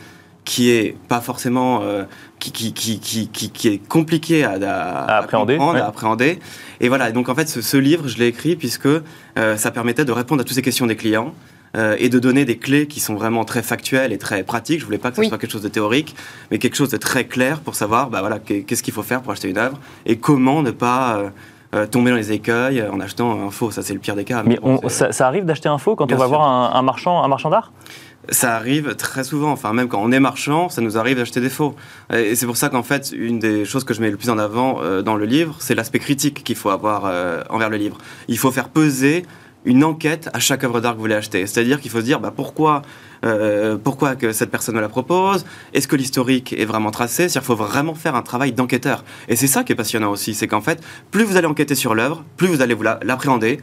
qui 0.46 0.72
est 0.72 0.96
pas 1.08 1.22
forcément 1.22 1.82
euh, 1.84 2.04
qui, 2.40 2.52
qui, 2.52 3.00
qui, 3.00 3.30
qui, 3.30 3.68
est 3.68 3.88
compliqué 3.88 4.44
à, 4.44 4.52
à, 4.52 5.18
appréhender, 5.18 5.58
à 5.58 5.88
appréhender. 5.88 6.40
Et 6.80 6.90
voilà. 6.90 7.12
Donc 7.12 7.30
en 7.30 7.36
fait, 7.36 7.48
ce, 7.48 7.78
livre, 7.78 8.08
je 8.08 8.18
l'ai 8.18 8.28
écrit 8.28 8.56
puisque 8.56 8.86
euh, 8.86 9.58
ça 9.58 9.72
permettait 9.72 10.06
de 10.06 10.12
répondre 10.12 10.42
à 10.42 10.44
toutes 10.44 10.56
ces 10.56 10.62
questions 10.62 10.86
des 10.86 10.96
clients 10.96 11.34
euh, 11.76 11.96
et 11.98 12.10
de 12.10 12.20
donner 12.20 12.46
des 12.46 12.58
clés 12.58 12.86
qui 12.86 13.00
sont 13.00 13.16
vraiment 13.16 13.46
très 13.46 13.64
factuelles 13.64 14.14
et 14.14 14.20
très 14.20 14.44
pratiques. 14.44 14.80
Je 14.80 14.86
voulais 14.86 15.00
pas 15.00 15.10
que 15.10 15.18
ce 15.18 15.24
soit 15.24 15.40
quelque 15.40 15.52
chose 15.52 15.64
de 15.64 15.70
théorique, 15.70 16.16
mais 16.52 16.60
quelque 16.60 16.76
chose 16.76 16.90
de 16.90 16.98
très 16.98 17.26
clair 17.26 17.62
pour 17.62 17.74
savoir, 17.74 18.12
bah 18.12 18.20
voilà, 18.20 18.38
qu'est-ce 18.38 18.84
qu'il 18.84 18.94
faut 18.94 19.02
faire 19.02 19.24
pour 19.24 19.32
acheter 19.32 19.50
une 19.50 19.58
œuvre 19.58 19.80
et 20.06 20.18
comment 20.18 20.62
ne 20.62 20.70
pas 20.70 21.18
euh, 21.18 21.30
euh, 21.74 21.88
tomber 21.88 22.12
dans 22.12 22.18
les 22.18 22.32
écueils 22.32 22.84
en 22.84 23.00
achetant 23.00 23.48
un 23.48 23.50
faux. 23.50 23.72
Ça, 23.72 23.82
c'est 23.82 23.96
le 23.96 24.00
pire 24.00 24.16
des 24.16 24.24
cas. 24.24 24.44
Mais, 24.46 24.60
ça, 24.88 25.28
arrive 25.28 25.46
d'acheter 25.46 25.68
un 25.68 25.80
faux 25.80 25.96
quand 25.96 26.12
on 26.12 26.16
va 26.16 26.28
voir 26.28 26.76
un, 26.76 26.82
marchand, 26.84 27.24
un 27.24 27.28
marchand 27.28 27.50
d'art? 27.50 27.72
Ça 28.30 28.56
arrive 28.56 28.96
très 28.96 29.24
souvent, 29.24 29.52
enfin 29.52 29.74
même 29.74 29.90
quand 29.90 30.02
on 30.02 30.12
est 30.12 30.20
marchand, 30.20 30.70
ça 30.70 30.80
nous 30.80 30.98
arrive 30.98 31.18
d'acheter 31.18 31.42
des 31.42 31.50
faux. 31.50 31.76
Et 32.14 32.36
c'est 32.36 32.46
pour 32.46 32.56
ça 32.56 32.70
qu'en 32.70 32.84
fait, 32.84 33.12
une 33.12 33.40
des 33.40 33.66
choses 33.66 33.84
que 33.84 33.96
je 33.96 34.00
mets 34.00 34.12
le 34.12 34.16
plus 34.16 34.30
en 34.30 34.38
avant 34.38 34.80
dans 35.02 35.16
le 35.16 35.26
livre, 35.26 35.56
c'est 35.60 35.76
l'aspect 35.76 36.00
critique 36.00 36.44
qu'il 36.44 36.56
faut 36.56 36.70
avoir 36.70 37.04
envers 37.50 37.70
le 37.70 37.78
livre. 37.78 37.98
Il 38.30 38.38
faut 38.38 38.52
faire 38.52 38.70
peser 38.70 39.26
une 39.66 39.84
enquête 39.84 40.30
à 40.34 40.40
chaque 40.40 40.64
œuvre 40.64 40.82
d'art 40.82 40.94
que 40.94 40.98
vous 40.98 41.04
voulez 41.04 41.16
acheter. 41.16 41.46
C'est-à-dire 41.48 41.80
qu'il 41.80 41.92
faut 41.92 42.00
se 42.00 42.06
dire 42.06 42.20
bah, 42.20 42.34
pourquoi, 42.36 42.82
euh, 43.26 43.78
pourquoi 43.82 44.16
que 44.16 44.32
cette 44.32 44.52
personne 44.52 44.76
me 44.76 44.82
la 44.82 44.90
propose, 44.90 45.46
est-ce 45.74 45.88
que 45.88 45.96
l'historique 45.96 46.54
est 46.54 46.66
vraiment 46.66 46.92
tracé? 46.92 47.30
C'est-à-dire 47.30 47.42
qu'il 47.42 47.48
faut 47.48 47.64
vraiment 47.64 47.96
faire 47.96 48.16
un 48.16 48.22
travail 48.22 48.52
d'enquêteur. 48.52 49.04
Et 49.28 49.36
c'est 49.36 49.48
ça 49.48 49.64
qui 49.64 49.72
est 49.72 49.76
passionnant 49.76 50.12
aussi, 50.12 50.34
c'est 50.34 50.48
qu'en 50.48 50.62
fait, 50.62 50.84
plus 51.12 51.24
vous 51.24 51.38
allez 51.38 51.48
enquêter 51.48 51.76
sur 51.76 51.96
l'œuvre, 51.96 52.24
plus 52.38 52.48
vous 52.48 52.62
allez 52.62 52.74
vous 52.74 52.84
l'appréhender, 52.84 53.60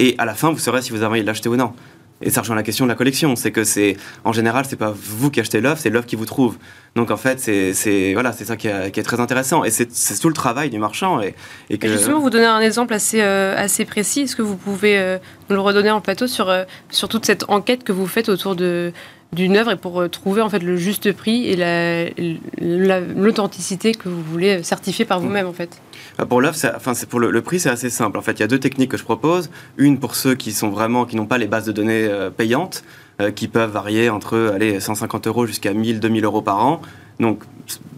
Et 0.00 0.14
à 0.18 0.24
la 0.24 0.34
fin, 0.34 0.50
vous 0.50 0.58
saurez 0.58 0.82
si 0.82 0.90
vous 0.90 0.98
avez 0.98 1.06
envie 1.06 1.22
de 1.22 1.26
l'acheter 1.26 1.48
ou 1.48 1.56
non. 1.56 1.72
Et 2.20 2.30
ça 2.30 2.40
rejoint 2.40 2.56
la 2.56 2.64
question 2.64 2.84
de 2.84 2.88
la 2.88 2.96
collection, 2.96 3.36
c'est 3.36 3.52
que 3.52 3.62
c'est 3.62 3.96
en 4.24 4.32
général 4.32 4.64
c'est 4.68 4.76
pas 4.76 4.92
vous 4.92 5.30
qui 5.30 5.38
achetez 5.38 5.60
l'œuvre, 5.60 5.78
c'est 5.78 5.90
l'œuvre 5.90 6.06
qui 6.06 6.16
vous 6.16 6.26
trouve. 6.26 6.56
Donc 6.96 7.12
en 7.12 7.16
fait 7.16 7.38
c'est 7.38 8.12
voilà 8.12 8.32
c'est 8.32 8.44
ça 8.44 8.56
qui, 8.56 8.66
est 8.66 9.02
très 9.04 9.20
intéressant 9.20 9.62
et 9.62 9.70
c'est 9.70 9.86
tout 10.20 10.28
le 10.28 10.34
travail 10.34 10.68
du 10.68 10.78
marchand 10.78 11.20
et, 11.20 11.34
et 11.70 11.78
que 11.78 11.86
justement 11.86 12.18
vous 12.18 12.30
donner 12.30 12.46
un 12.46 12.60
exemple 12.60 12.92
assez 12.92 13.20
euh, 13.20 13.54
assez 13.56 13.84
précis. 13.84 14.22
Est-ce 14.22 14.34
que 14.34 14.42
vous 14.42 14.56
pouvez 14.56 14.98
euh, 14.98 15.18
nous 15.48 15.54
le 15.54 15.62
redonner 15.62 15.92
en 15.92 16.00
plateau 16.00 16.26
sur 16.26 16.48
euh, 16.48 16.64
sur 16.90 17.08
toute 17.08 17.24
cette 17.24 17.44
enquête 17.48 17.84
que 17.84 17.92
vous 17.92 18.08
faites 18.08 18.28
autour 18.28 18.56
de 18.56 18.92
d'une 19.32 19.56
œuvre 19.56 19.72
et 19.72 19.76
pour 19.76 20.08
trouver 20.10 20.40
en 20.40 20.48
fait 20.48 20.62
le 20.62 20.76
juste 20.76 21.12
prix 21.12 21.48
et 21.48 22.14
l'authenticité 22.60 23.92
que 23.92 24.08
vous 24.08 24.22
voulez 24.22 24.62
certifier 24.62 25.04
par 25.04 25.20
vous-même 25.20 25.46
en 25.46 25.52
fait. 25.52 25.80
Bah, 26.18 26.26
pour 26.26 26.40
l'œuvre, 26.40 26.56
enfin, 26.74 26.92
pour 27.08 27.20
le, 27.20 27.42
prix, 27.42 27.60
c'est 27.60 27.70
assez 27.70 27.90
simple. 27.90 28.18
En 28.18 28.22
fait, 28.22 28.32
il 28.32 28.40
y 28.40 28.42
a 28.42 28.48
deux 28.48 28.58
techniques 28.58 28.90
que 28.90 28.96
je 28.96 29.04
propose. 29.04 29.50
Une 29.76 30.00
pour 30.00 30.16
ceux 30.16 30.34
qui 30.34 30.52
sont 30.52 30.70
vraiment, 30.70 31.04
qui 31.04 31.16
n'ont 31.16 31.26
pas 31.26 31.38
les 31.38 31.46
bases 31.46 31.66
de 31.66 31.72
données 31.72 32.06
euh, 32.06 32.30
payantes, 32.30 32.82
euh, 33.20 33.30
qui 33.30 33.48
peuvent 33.48 33.70
varier 33.70 34.10
entre 34.10 34.52
allez, 34.54 34.80
150 34.80 35.26
euros 35.28 35.46
jusqu'à 35.46 35.72
1000, 35.72 36.00
2000 36.00 36.24
euros 36.24 36.42
par 36.42 36.64
an. 36.64 36.80
Donc, 37.20 37.42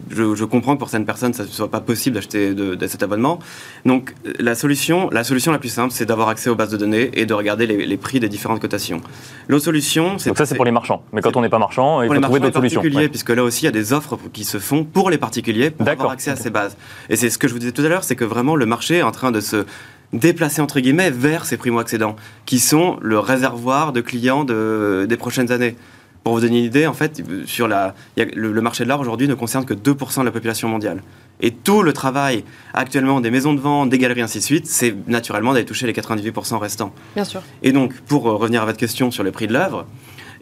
je, 0.09 0.43
comprends 0.43 0.73
que 0.73 0.79
pour 0.79 0.89
certaines 0.89 1.05
personnes, 1.05 1.33
ça 1.33 1.43
ne 1.43 1.47
soit 1.47 1.69
pas 1.69 1.79
possible 1.79 2.15
d'acheter 2.15 2.53
de, 2.53 2.87
cet 2.87 3.03
abonnement. 3.03 3.39
Donc, 3.85 4.13
la 4.39 4.55
solution, 4.55 5.09
la 5.11 5.23
solution 5.23 5.51
la 5.51 5.59
plus 5.59 5.69
simple, 5.69 5.93
c'est 5.93 6.05
d'avoir 6.05 6.29
accès 6.29 6.49
aux 6.49 6.55
bases 6.55 6.71
de 6.71 6.77
données 6.77 7.11
et 7.13 7.25
de 7.25 7.33
regarder 7.33 7.67
les, 7.67 7.97
prix 7.97 8.19
des 8.19 8.29
différentes 8.29 8.59
cotations. 8.59 9.01
L'autre 9.47 9.65
solution, 9.65 10.17
c'est... 10.17 10.29
Donc 10.29 10.37
ça, 10.37 10.45
c'est 10.45 10.55
pour 10.55 10.65
les 10.65 10.71
marchands. 10.71 11.03
Mais 11.13 11.21
quand 11.21 11.37
on 11.37 11.41
n'est 11.41 11.49
pas 11.49 11.59
marchand, 11.59 12.01
il 12.01 12.13
faut 12.13 12.19
trouver 12.19 12.39
d'autres 12.39 12.55
solutions. 12.55 12.81
particuliers, 12.81 13.09
puisque 13.09 13.29
là 13.29 13.43
aussi, 13.43 13.63
il 13.63 13.65
y 13.65 13.69
a 13.69 13.71
des 13.71 13.93
offres 13.93 14.17
qui 14.33 14.43
se 14.43 14.59
font 14.59 14.83
pour 14.83 15.09
les 15.09 15.17
particuliers 15.17 15.69
pour 15.69 15.87
avoir 15.87 16.11
accès 16.11 16.31
à 16.31 16.35
ces 16.35 16.49
bases. 16.49 16.75
Et 17.09 17.15
c'est 17.15 17.29
ce 17.29 17.37
que 17.37 17.47
je 17.47 17.53
vous 17.53 17.59
disais 17.59 17.71
tout 17.71 17.83
à 17.83 17.89
l'heure, 17.89 18.03
c'est 18.03 18.15
que 18.15 18.25
vraiment, 18.25 18.55
le 18.55 18.65
marché 18.65 18.97
est 18.97 19.03
en 19.03 19.11
train 19.11 19.31
de 19.31 19.39
se 19.39 19.65
déplacer 20.13 20.61
entre 20.61 20.79
guillemets 20.79 21.09
vers 21.09 21.45
ces 21.45 21.57
primo-accédants, 21.57 22.15
qui 22.45 22.59
sont 22.59 22.97
le 23.01 23.17
réservoir 23.19 23.93
de 23.93 24.01
clients 24.01 24.43
de, 24.43 25.05
des 25.07 25.17
prochaines 25.17 25.51
années. 25.51 25.75
Pour 26.23 26.33
vous 26.33 26.41
donner 26.41 26.59
une 26.59 26.65
idée, 26.65 26.85
en 26.85 26.93
fait, 26.93 27.23
sur 27.45 27.67
la, 27.67 27.95
le, 28.15 28.61
marché 28.61 28.83
de 28.83 28.89
l'art 28.89 28.99
aujourd'hui 28.99 29.27
ne 29.27 29.33
concerne 29.33 29.65
que 29.65 29.73
2% 29.73 30.19
de 30.19 30.25
la 30.25 30.31
population 30.31 30.67
mondiale. 30.67 31.01
Et 31.39 31.51
tout 31.51 31.81
le 31.81 31.93
travail 31.93 32.43
actuellement 32.73 33.21
des 33.21 33.31
maisons 33.31 33.53
de 33.53 33.59
vente, 33.59 33.89
des 33.89 33.97
galeries, 33.97 34.21
ainsi 34.21 34.37
de 34.37 34.43
suite, 34.43 34.67
c'est 34.67 34.95
naturellement 35.07 35.53
d'aller 35.53 35.65
toucher 35.65 35.87
les 35.87 35.93
98% 35.93 36.57
restants. 36.57 36.93
Bien 37.15 37.25
sûr. 37.25 37.41
Et 37.63 37.71
donc, 37.71 37.99
pour 38.01 38.27
euh, 38.29 38.35
revenir 38.35 38.61
à 38.61 38.65
votre 38.65 38.77
question 38.77 39.09
sur 39.09 39.23
le 39.23 39.31
prix 39.31 39.47
de 39.47 39.53
l'œuvre, 39.53 39.87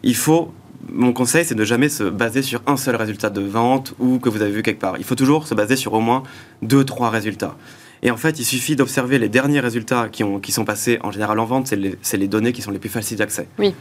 il 0.02 0.14
faut 0.14 0.52
mon 0.88 1.12
conseil, 1.12 1.44
c'est 1.44 1.54
de 1.54 1.64
jamais 1.64 1.88
se 1.88 2.04
baser 2.04 2.42
sur 2.42 2.62
un 2.66 2.76
seul 2.76 2.96
résultat 2.96 3.28
de 3.28 3.42
vente 3.42 3.94
ou 3.98 4.18
que 4.18 4.28
vous 4.28 4.40
avez 4.40 4.50
vu 4.50 4.62
quelque 4.62 4.80
part. 4.80 4.96
Il 4.98 5.04
faut 5.04 5.14
toujours 5.14 5.46
se 5.46 5.54
baser 5.54 5.76
sur 5.76 5.92
au 5.92 6.00
moins 6.00 6.22
deux, 6.62 6.84
trois 6.84 7.10
résultats. 7.10 7.54
Et 8.02 8.10
en 8.10 8.16
fait, 8.16 8.38
il 8.38 8.44
suffit 8.44 8.76
d'observer 8.76 9.18
les 9.18 9.28
derniers 9.28 9.60
résultats 9.60 10.08
qui, 10.10 10.24
ont, 10.24 10.40
qui 10.40 10.52
sont 10.52 10.64
passés 10.64 10.98
en 11.02 11.10
général 11.10 11.38
en 11.38 11.44
vente, 11.44 11.66
c'est 11.66 11.76
les, 11.76 11.98
les, 12.14 12.28
données 12.28 12.52
qui 12.52 12.62
sont 12.62 12.70
les 12.70 12.78
plus 12.78 12.88
faciles 12.88 13.18
d'accès. 13.18 13.46
Oui 13.58 13.74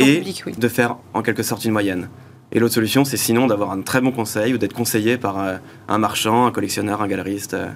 et 0.00 0.22
de 0.56 0.68
faire 0.68 0.96
en 1.14 1.22
quelque 1.22 1.42
sorte 1.42 1.64
une 1.64 1.72
moyenne. 1.72 2.08
Et 2.50 2.60
l'autre 2.60 2.74
solution, 2.74 3.04
c'est 3.04 3.18
sinon 3.18 3.46
d'avoir 3.46 3.72
un 3.72 3.82
très 3.82 4.00
bon 4.00 4.10
conseil 4.10 4.54
ou 4.54 4.58
d'être 4.58 4.72
conseillé 4.72 5.18
par 5.18 5.38
euh, 5.38 5.56
un 5.88 5.98
marchand, 5.98 6.46
un 6.46 6.50
collectionneur, 6.50 7.02
un 7.02 7.08
galeriste. 7.08 7.54
Euh. 7.54 7.68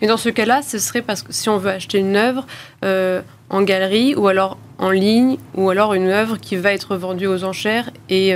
Mais 0.00 0.06
dans 0.06 0.16
ce 0.16 0.28
cas-là, 0.28 0.62
ce 0.62 0.78
serait 0.78 1.02
parce 1.02 1.22
que 1.22 1.32
si 1.32 1.48
on 1.48 1.58
veut 1.58 1.70
acheter 1.70 1.98
une 1.98 2.14
œuvre 2.14 2.46
euh, 2.84 3.22
en 3.48 3.62
galerie 3.62 4.14
ou 4.14 4.28
alors 4.28 4.56
en 4.78 4.90
ligne 4.90 5.36
ou 5.56 5.68
alors 5.68 5.94
une 5.94 6.08
œuvre 6.08 6.36
qui 6.36 6.54
va 6.56 6.72
être 6.72 6.96
vendue 6.96 7.26
aux 7.26 7.42
enchères 7.42 7.90
et, 8.08 8.32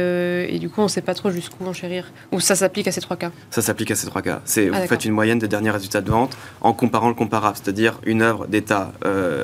du 0.58 0.68
coup 0.68 0.80
on 0.80 0.84
ne 0.84 0.88
sait 0.88 1.00
pas 1.00 1.14
trop 1.14 1.30
jusqu'où 1.30 1.64
enchérir. 1.64 2.10
Ou 2.32 2.40
ça 2.40 2.56
s'applique 2.56 2.88
à 2.88 2.92
ces 2.92 3.00
trois 3.00 3.16
cas 3.16 3.30
Ça 3.50 3.62
s'applique 3.62 3.92
à 3.92 3.94
ces 3.94 4.06
trois 4.06 4.20
cas. 4.20 4.42
C'est, 4.44 4.68
ah, 4.72 4.80
vous 4.80 4.86
faites 4.88 5.04
une 5.04 5.12
moyenne 5.12 5.38
des 5.38 5.48
derniers 5.48 5.70
résultats 5.70 6.02
de 6.02 6.10
vente 6.10 6.36
en 6.60 6.72
comparant 6.72 7.08
le 7.08 7.14
comparable, 7.14 7.56
c'est-à-dire 7.62 8.00
une 8.04 8.20
œuvre 8.20 8.46
d'état 8.46 8.92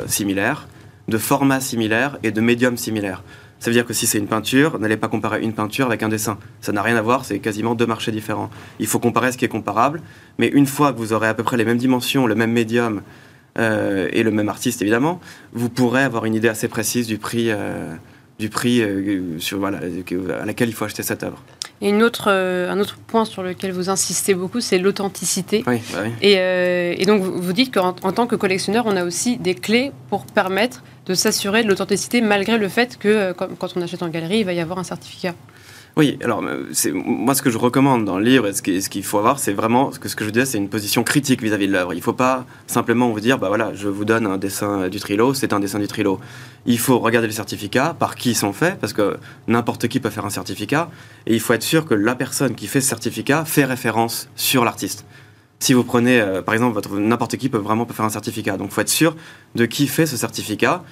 similaire, 0.07 0.67
de 1.09 1.17
format 1.17 1.61
similaire 1.61 2.19
et 2.23 2.33
de 2.33 2.41
médium 2.41 2.77
similaire. 2.77 3.23
Ça 3.61 3.71
veut 3.71 3.75
dire 3.75 3.85
que 3.85 3.93
si 3.93 4.07
c'est 4.07 4.19
une 4.19 4.27
peinture, 4.27 4.79
n'allez 4.79 4.97
pas 4.97 5.09
comparer 5.09 5.43
une 5.43 5.53
peinture 5.53 5.85
avec 5.85 6.03
un 6.03 6.09
dessin. 6.09 6.39
Ça 6.63 6.73
n'a 6.73 6.81
rien 6.81 6.97
à 6.97 7.03
voir, 7.03 7.27
c'est 7.27 7.41
quasiment 7.41 7.75
deux 7.75 7.87
marchés 7.87 8.11
différents. 8.11 8.49
Il 8.79 8.87
faut 8.87 8.99
comparer 8.99 9.33
ce 9.33 9.39
qui 9.39 9.45
est 9.45 9.49
comparable, 9.49 10.01
mais 10.39 10.49
une 10.49 10.67
fois 10.67 10.95
que 10.95 10.99
vous 10.99 11.13
aurez 11.13 11.29
à 11.29 11.35
peu 11.35 11.43
près 11.43 11.59
les 11.59 11.67
mêmes 11.67 11.77
dimensions, 11.77 12.27
le 12.27 12.35
même 12.35 12.53
médium 12.53 13.03
euh, 13.59 14.09
et 14.13 14.23
le 14.23 14.31
même 14.31 14.49
artiste 14.49 14.81
évidemment, 14.81 15.21
vous 15.53 15.69
pourrez 15.69 16.03
avoir 16.03 16.25
une 16.25 16.35
idée 16.35 16.49
assez 16.49 16.69
précise 16.69 17.07
du 17.07 17.19
prix, 17.19 17.51
euh, 17.51 17.95
du 18.39 18.49
prix 18.49 18.81
euh, 18.81 19.39
sur, 19.39 19.59
voilà, 19.59 19.81
à 20.41 20.47
laquelle 20.47 20.71
il 20.71 20.75
faut 20.75 20.87
acheter 20.87 21.03
cette 21.03 21.23
œuvre. 21.23 21.43
Et 21.83 21.91
une 21.91 22.03
autre, 22.03 22.29
un 22.31 22.79
autre 22.79 22.97
point 23.07 23.27
sur 23.27 23.43
lequel 23.43 23.73
vous 23.73 23.91
insistez 23.91 24.33
beaucoup, 24.35 24.61
c'est 24.61 24.79
l'authenticité. 24.79 25.65
Oui, 25.67 25.81
bah 25.93 26.01
oui. 26.05 26.11
Et, 26.21 27.01
et, 27.01 27.07
donc, 27.07 27.23
vous 27.23 27.53
dites 27.55 27.73
qu'en 27.73 27.93
tant 27.93 28.27
que 28.27 28.37
collectionneur, 28.37 28.85
on 28.87 28.97
a 28.97 29.05
aussi 29.05 29.39
des 29.39 29.55
clés 29.55 29.91
pour 30.11 30.27
permettre 30.27 30.83
de 31.11 31.15
s'assurer 31.15 31.65
de 31.65 31.69
l'authenticité 31.69 32.21
malgré 32.21 32.57
le 32.57 32.69
fait 32.69 32.97
que 32.97 33.09
euh, 33.09 33.33
quand 33.35 33.77
on 33.77 33.83
achète 33.83 34.03
en 34.05 34.09
galerie, 34.09 34.39
il 34.39 34.45
va 34.45 34.53
y 34.53 34.61
avoir 34.61 34.79
un 34.79 34.85
certificat. 34.85 35.35
Oui, 35.97 36.17
alors 36.23 36.41
c'est 36.73 36.93
moi 36.93 37.35
ce 37.35 37.43
que 37.43 37.51
je 37.51 37.59
recommande 37.59 38.05
dans 38.05 38.17
le 38.17 38.25
livre 38.25 38.47
et 38.47 38.53
ce 38.53 38.89
qu'il 38.89 39.03
faut 39.03 39.19
avoir, 39.19 39.41
c'est 39.41 39.53
vraiment 39.53 39.91
ce 39.91 39.99
que, 39.99 40.09
ce 40.09 40.15
que 40.15 40.25
je 40.25 40.31
disais, 40.31 40.47
c'est 40.47 40.59
une 40.59 40.69
position 40.69 41.03
critique 41.03 41.43
vis-à-vis 41.43 41.67
de 41.67 41.73
l'œuvre. 41.73 41.93
Il 41.95 41.97
ne 41.97 42.03
faut 42.03 42.13
pas 42.13 42.47
simplement 42.69 43.11
vous 43.11 43.19
dire, 43.19 43.41
bah 43.41 43.49
voilà, 43.49 43.75
je 43.75 43.89
vous 43.89 44.05
donne 44.05 44.25
un 44.25 44.39
dessin 44.39 44.89
du 44.89 45.01
Trilo, 45.01 45.35
c'est 45.35 45.53
un 45.53 45.59
dessin 45.59 45.81
du 45.81 45.89
Trilo. 45.89 46.21
Il 46.65 46.79
faut 46.79 47.01
regarder 47.01 47.27
les 47.27 47.35
certificats, 47.35 47.97
par 47.99 48.15
qui 48.15 48.31
ils 48.31 48.37
sont 48.37 48.53
faits, 48.53 48.79
parce 48.79 48.93
que 48.93 49.17
n'importe 49.49 49.89
qui 49.89 49.99
peut 49.99 50.11
faire 50.11 50.25
un 50.25 50.31
certificat, 50.31 50.91
et 51.27 51.35
il 51.35 51.41
faut 51.41 51.55
être 51.55 51.65
sûr 51.65 51.85
que 51.87 51.95
la 51.95 52.15
personne 52.15 52.55
qui 52.55 52.69
fait 52.69 52.81
ce 52.81 52.89
certificat 52.89 53.45
fait 53.45 53.65
référence 53.65 54.29
sur 54.37 54.65
l'artiste. 54.65 55.05
Si 55.61 55.75
vous 55.75 55.85
prenez, 55.85 56.21
euh, 56.21 56.41
par 56.41 56.55
exemple, 56.55 56.81
n'importe 56.99 57.37
qui 57.37 57.51
peut 57.51 57.59
vraiment 57.59 57.87
faire 57.87 58.07
un 58.07 58.11
certificat. 58.11 58.57
Donc, 58.57 58.69
il 58.71 58.75
faut 58.75 58.81
être 58.81 58.89
sûr 58.89 59.15
de 59.55 59.67
qui 59.67 59.87
fait 59.87 60.07
ce 60.07 60.17
certificat. 60.17 60.83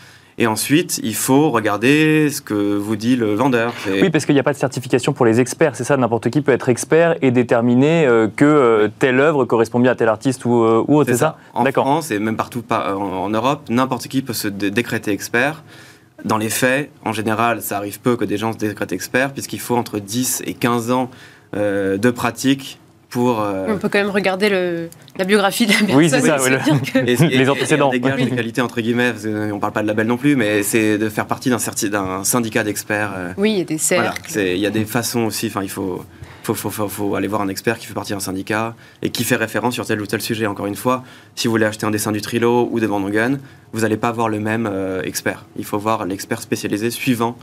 Et 0.40 0.46
ensuite, 0.46 1.00
il 1.02 1.16
faut 1.16 1.50
regarder 1.50 2.30
ce 2.30 2.40
que 2.40 2.76
vous 2.76 2.94
dit 2.94 3.16
le 3.16 3.34
vendeur. 3.34 3.72
Oui, 3.90 4.08
parce 4.10 4.25
qu'il 4.25 4.34
n'y 4.34 4.40
a 4.40 4.44
pas 4.44 4.52
de 4.52 4.58
certification 4.58 5.12
pour 5.12 5.26
les 5.26 5.40
experts, 5.40 5.75
c'est 5.75 5.82
ça 5.82 5.96
N'importe 5.96 6.30
qui 6.30 6.42
peut 6.42 6.52
être 6.52 6.68
expert 6.68 7.16
et 7.22 7.32
déterminer 7.32 8.06
euh, 8.06 8.28
que 8.28 8.44
euh, 8.44 8.88
telle 9.00 9.18
œuvre 9.18 9.46
correspond 9.46 9.80
bien 9.80 9.90
à 9.90 9.94
tel 9.96 10.08
artiste 10.08 10.44
ou, 10.44 10.50
ou 10.50 10.96
autre, 10.96 11.10
c'est 11.10 11.16
ça, 11.16 11.38
En 11.54 11.64
France 11.64 12.12
et 12.12 12.20
même 12.20 12.37
partout 12.37 12.62
en, 12.70 13.30
Europe, 13.30 13.62
n'importe 13.68 14.06
qui 14.06 14.22
peut 14.22 14.32
se 14.32 14.46
décréter 14.46 15.10
expert. 15.10 15.64
Dans 16.25 16.38
les 16.38 16.50
faits, 16.50 16.90
en 17.04 17.12
général, 17.12 17.60
ça 17.60 17.78
arrive 17.78 18.00
peu 18.00 18.16
que 18.16 18.25
des 18.25 18.37
gens 18.37 18.52
se 18.52 18.58
décrètent 18.58 18.92
experts, 18.92 19.32
puisqu'il 19.32 19.60
faut 19.60 19.76
entre 19.76 19.98
10 19.98 20.42
et 20.46 20.54
15 20.54 20.92
ans 20.92 21.10
de 21.54 22.10
pratique 22.10 22.78
euh, 23.16 23.66
On 23.68 23.78
peut 23.78 23.88
quand 23.88 23.98
même 23.98 24.10
regarder 24.10 24.48
le, 24.48 24.88
la 25.16 25.24
biographie 25.24 25.66
de 25.66 25.72
la 25.72 25.78
personne. 25.78 25.96
Oui, 25.96 26.10
c'est 26.10 26.20
ça, 26.20 26.36
les 27.02 27.48
antécédents. 27.48 27.90
Des 27.90 28.00
gages 28.00 28.24
de 28.24 28.34
qualité, 28.34 28.60
entre 28.60 28.80
guillemets, 28.80 29.12
on 29.24 29.54
ne 29.54 29.60
parle 29.60 29.72
pas 29.72 29.82
de 29.82 29.86
label 29.86 30.06
non 30.06 30.16
plus, 30.16 30.36
mais 30.36 30.62
c'est 30.62 30.98
de 30.98 31.08
faire 31.08 31.26
partie 31.26 31.50
d'un 31.50 32.24
syndicat 32.24 32.64
d'experts. 32.64 33.12
Euh, 33.16 33.32
oui, 33.36 33.52
il 33.52 33.58
y 33.58 33.60
a 33.62 33.64
des 33.64 33.78
cercles. 33.78 34.38
il 34.38 34.58
y 34.58 34.66
a 34.66 34.70
des 34.70 34.84
façons 34.84 35.20
aussi, 35.22 35.46
enfin, 35.46 35.62
il 35.62 35.70
faut, 35.70 36.04
faut, 36.42 36.54
faut, 36.54 36.88
faut, 36.88 37.14
aller 37.14 37.28
voir 37.28 37.40
un 37.40 37.48
expert 37.48 37.78
qui 37.78 37.86
fait 37.86 37.94
partie 37.94 38.12
d'un 38.12 38.20
syndicat 38.20 38.74
et 39.02 39.10
qui 39.10 39.24
fait 39.24 39.36
référence 39.36 39.74
sur 39.74 39.86
tel 39.86 40.00
ou 40.00 40.06
tel 40.06 40.20
sujet. 40.20 40.46
Encore 40.46 40.66
une 40.66 40.76
fois, 40.76 41.02
si 41.34 41.46
vous 41.46 41.52
voulez 41.52 41.66
acheter 41.66 41.86
un 41.86 41.90
dessin 41.90 42.12
du 42.12 42.20
Trilo 42.20 42.68
ou 42.70 42.78
de 42.78 42.86
Van 42.86 43.00
Dongen, 43.00 43.40
vous 43.72 43.80
n'allez 43.80 43.96
pas 43.96 44.12
voir 44.12 44.28
le 44.28 44.40
même 44.40 44.68
euh, 44.70 45.02
expert. 45.02 45.46
Il 45.56 45.64
faut 45.64 45.78
voir 45.78 46.04
l'expert 46.04 46.42
spécialisé 46.42 46.90
suivant 46.90 47.36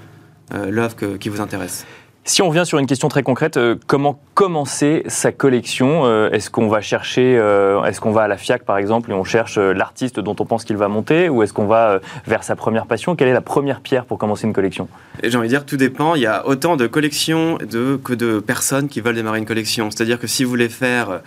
l'œuvre 0.54 1.18
qui 1.18 1.30
vous 1.30 1.42
intéresse. 1.42 1.88
Si 2.28 2.42
on 2.42 2.50
revient 2.50 2.66
sur 2.66 2.80
une 2.80 2.88
question 2.88 3.08
très 3.08 3.22
concrète, 3.22 3.56
euh, 3.58 3.76
comment 3.86 4.20
commencer 4.34 5.04
sa 5.06 5.32
collection 5.32 6.06
euh, 6.06 6.32
Est-ce 6.32 6.50
qu'on 6.50 6.68
va 6.68 6.82
chercher, 6.82 7.38
euh, 7.38 7.84
est-ce 7.84 8.02
qu'on 8.02 8.12
va 8.12 8.24
à 8.24 8.28
la 8.28 8.36
FIAC 8.36 8.66
par 8.66 8.80
exemple 8.80 9.12
et 9.12 9.14
on 9.14 9.24
cherche 9.24 9.60
l'artiste 9.60 10.20
dont 10.20 10.36
on 10.40 10.46
pense 10.48 10.66
qu'il 10.66 10.76
va 10.76 10.88
monter 10.88 11.30
ou 11.30 11.44
est-ce 11.44 11.54
qu'on 11.54 11.68
va 11.68 12.00
vers 12.26 12.44
sa 12.44 12.56
première 12.56 12.88
passion? 12.88 13.16
Quelle 13.16 13.28
est 13.28 13.34
la 13.34 13.42
première 13.42 13.80
pierre 13.80 14.06
pour 14.06 14.18
commencer 14.18 14.48
une 14.48 14.54
collection? 14.54 14.88
J'ai 15.22 15.38
envie 15.38 15.50
de 15.50 15.54
dire 15.54 15.68
tout 15.68 15.78
dépend. 15.78 16.16
Il 16.16 16.24
y 16.24 16.26
a 16.26 16.48
autant 16.48 16.78
de 16.78 16.88
collections 16.88 17.60
que 17.60 18.14
de 18.14 18.40
personnes 18.40 18.90
qui 18.90 19.02
veulent 19.02 19.16
démarrer 19.16 19.38
une 19.38 19.46
collection. 19.46 19.92
C'est-à-dire 19.92 20.18
que 20.18 20.26
si 20.26 20.44
vous 20.44 20.50
voulez 20.50 20.70
faire, 20.70 21.22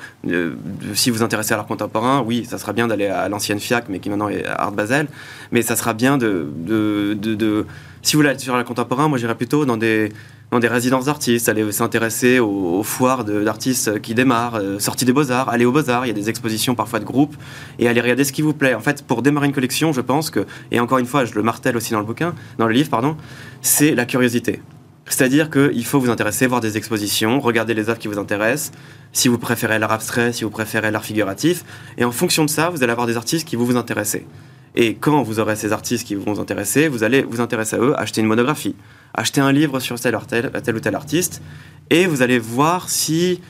si 0.94 1.10
vous 1.10 1.22
intéressez 1.22 1.54
à 1.54 1.58
l'art 1.58 1.66
contemporain, 1.66 2.24
oui, 2.26 2.44
ça 2.44 2.58
sera 2.58 2.72
bien 2.72 2.88
d'aller 2.88 3.06
à 3.06 3.28
l'ancienne 3.28 3.60
FIAC 3.60 3.84
mais 3.88 4.00
qui 4.00 4.10
maintenant 4.10 4.30
est 4.30 4.44
Art 4.44 4.72
Basel, 4.72 5.06
mais 5.52 5.62
ça 5.62 5.76
sera 5.76 5.94
bien 5.94 6.18
de, 6.18 6.48
de, 6.56 7.14
de 7.14 7.66
si 8.02 8.14
vous 8.14 8.20
voulez 8.20 8.30
aller 8.30 8.38
sur 8.38 8.56
l'art 8.56 8.64
contemporain, 8.64 9.06
moi 9.06 9.18
j'irais 9.18 9.34
plutôt 9.34 9.64
dans 9.64 9.76
des 9.76 10.12
dans 10.50 10.60
des 10.60 10.68
résidences 10.68 11.04
d'artistes, 11.04 11.48
aller 11.48 11.70
s'intéresser 11.72 12.38
aux, 12.38 12.82
foires 12.82 13.24
d'artistes 13.24 14.00
qui 14.00 14.14
démarrent, 14.14 14.56
euh, 14.56 14.78
sorties 14.78 15.04
des 15.04 15.12
beaux-arts, 15.12 15.48
aller 15.50 15.64
aux 15.64 15.72
beaux-arts, 15.72 16.06
il 16.06 16.08
y 16.08 16.10
a 16.10 16.14
des 16.14 16.30
expositions 16.30 16.74
parfois 16.74 17.00
de 17.00 17.04
groupes, 17.04 17.36
et 17.78 17.88
aller 17.88 18.00
regarder 18.00 18.24
ce 18.24 18.32
qui 18.32 18.42
vous 18.42 18.54
plaît. 18.54 18.74
En 18.74 18.80
fait, 18.80 19.04
pour 19.06 19.22
démarrer 19.22 19.46
une 19.46 19.52
collection, 19.52 19.92
je 19.92 20.00
pense 20.00 20.30
que, 20.30 20.46
et 20.70 20.80
encore 20.80 20.98
une 20.98 21.06
fois, 21.06 21.24
je 21.24 21.34
le 21.34 21.42
martèle 21.42 21.76
aussi 21.76 21.92
dans 21.92 22.00
le 22.00 22.06
bouquin, 22.06 22.34
dans 22.56 22.66
le 22.66 22.72
livre, 22.72 22.88
pardon, 22.88 23.16
c'est 23.60 23.94
la 23.94 24.06
curiosité. 24.06 24.62
C'est-à-dire 25.06 25.50
qu'il 25.50 25.84
faut 25.84 26.00
vous 26.00 26.10
intéresser, 26.10 26.46
voir 26.46 26.60
des 26.60 26.76
expositions, 26.76 27.40
regarder 27.40 27.74
les 27.74 27.88
œuvres 27.88 27.98
qui 27.98 28.08
vous 28.08 28.18
intéressent, 28.18 28.72
si 29.12 29.28
vous 29.28 29.38
préférez 29.38 29.78
l'art 29.78 29.92
abstrait, 29.92 30.32
si 30.32 30.44
vous 30.44 30.50
préférez 30.50 30.90
l'art 30.90 31.04
figuratif, 31.04 31.64
et 31.96 32.04
en 32.04 32.12
fonction 32.12 32.44
de 32.44 32.50
ça, 32.50 32.70
vous 32.70 32.82
allez 32.82 32.92
avoir 32.92 33.06
des 33.06 33.16
artistes 33.16 33.46
qui 33.46 33.56
vous 33.56 33.76
intéresser. 33.76 34.26
Et 34.74 34.94
quand 34.94 35.22
vous 35.22 35.40
aurez 35.40 35.56
ces 35.56 35.72
artistes 35.72 36.06
qui 36.06 36.14
vont 36.14 36.34
vous 36.34 36.40
intéresser, 36.40 36.88
vous 36.88 37.02
allez 37.02 37.22
vous 37.22 37.40
intéresser 37.40 37.76
à 37.76 37.80
eux, 37.80 37.98
acheter 37.98 38.20
une 38.20 38.26
monographie, 38.26 38.76
acheter 39.14 39.40
un 39.40 39.52
livre 39.52 39.80
sur 39.80 39.98
tel, 39.98 40.16
tel, 40.28 40.50
tel 40.62 40.76
ou 40.76 40.80
tel 40.80 40.94
artiste, 40.94 41.42
et 41.90 42.06
vous 42.06 42.22
allez 42.22 42.38
voir 42.38 42.88
si 42.88 43.40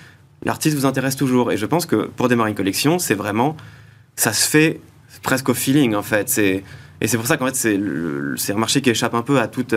l'artiste 0.44 0.76
vous 0.76 0.86
intéresse 0.86 1.16
toujours. 1.16 1.52
Et 1.52 1.56
je 1.56 1.66
pense 1.66 1.86
que 1.86 2.06
pour 2.06 2.28
démarrer 2.28 2.50
une 2.50 2.56
collection, 2.56 2.98
c'est 2.98 3.14
vraiment, 3.14 3.56
ça 4.16 4.32
se 4.32 4.48
fait 4.48 4.80
presque 5.22 5.48
au 5.48 5.54
feeling 5.54 5.94
en 5.94 6.02
fait. 6.02 6.28
C'est 6.28 6.62
Et 7.00 7.06
c'est 7.08 7.16
pour 7.16 7.26
ça 7.26 7.36
qu'en 7.36 7.46
fait, 7.46 7.56
c'est 8.36 8.52
un 8.52 8.58
marché 8.58 8.80
qui 8.80 8.90
échappe 8.90 9.14
un 9.14 9.22
peu 9.22 9.40
à 9.40 9.48
toute 9.48 9.74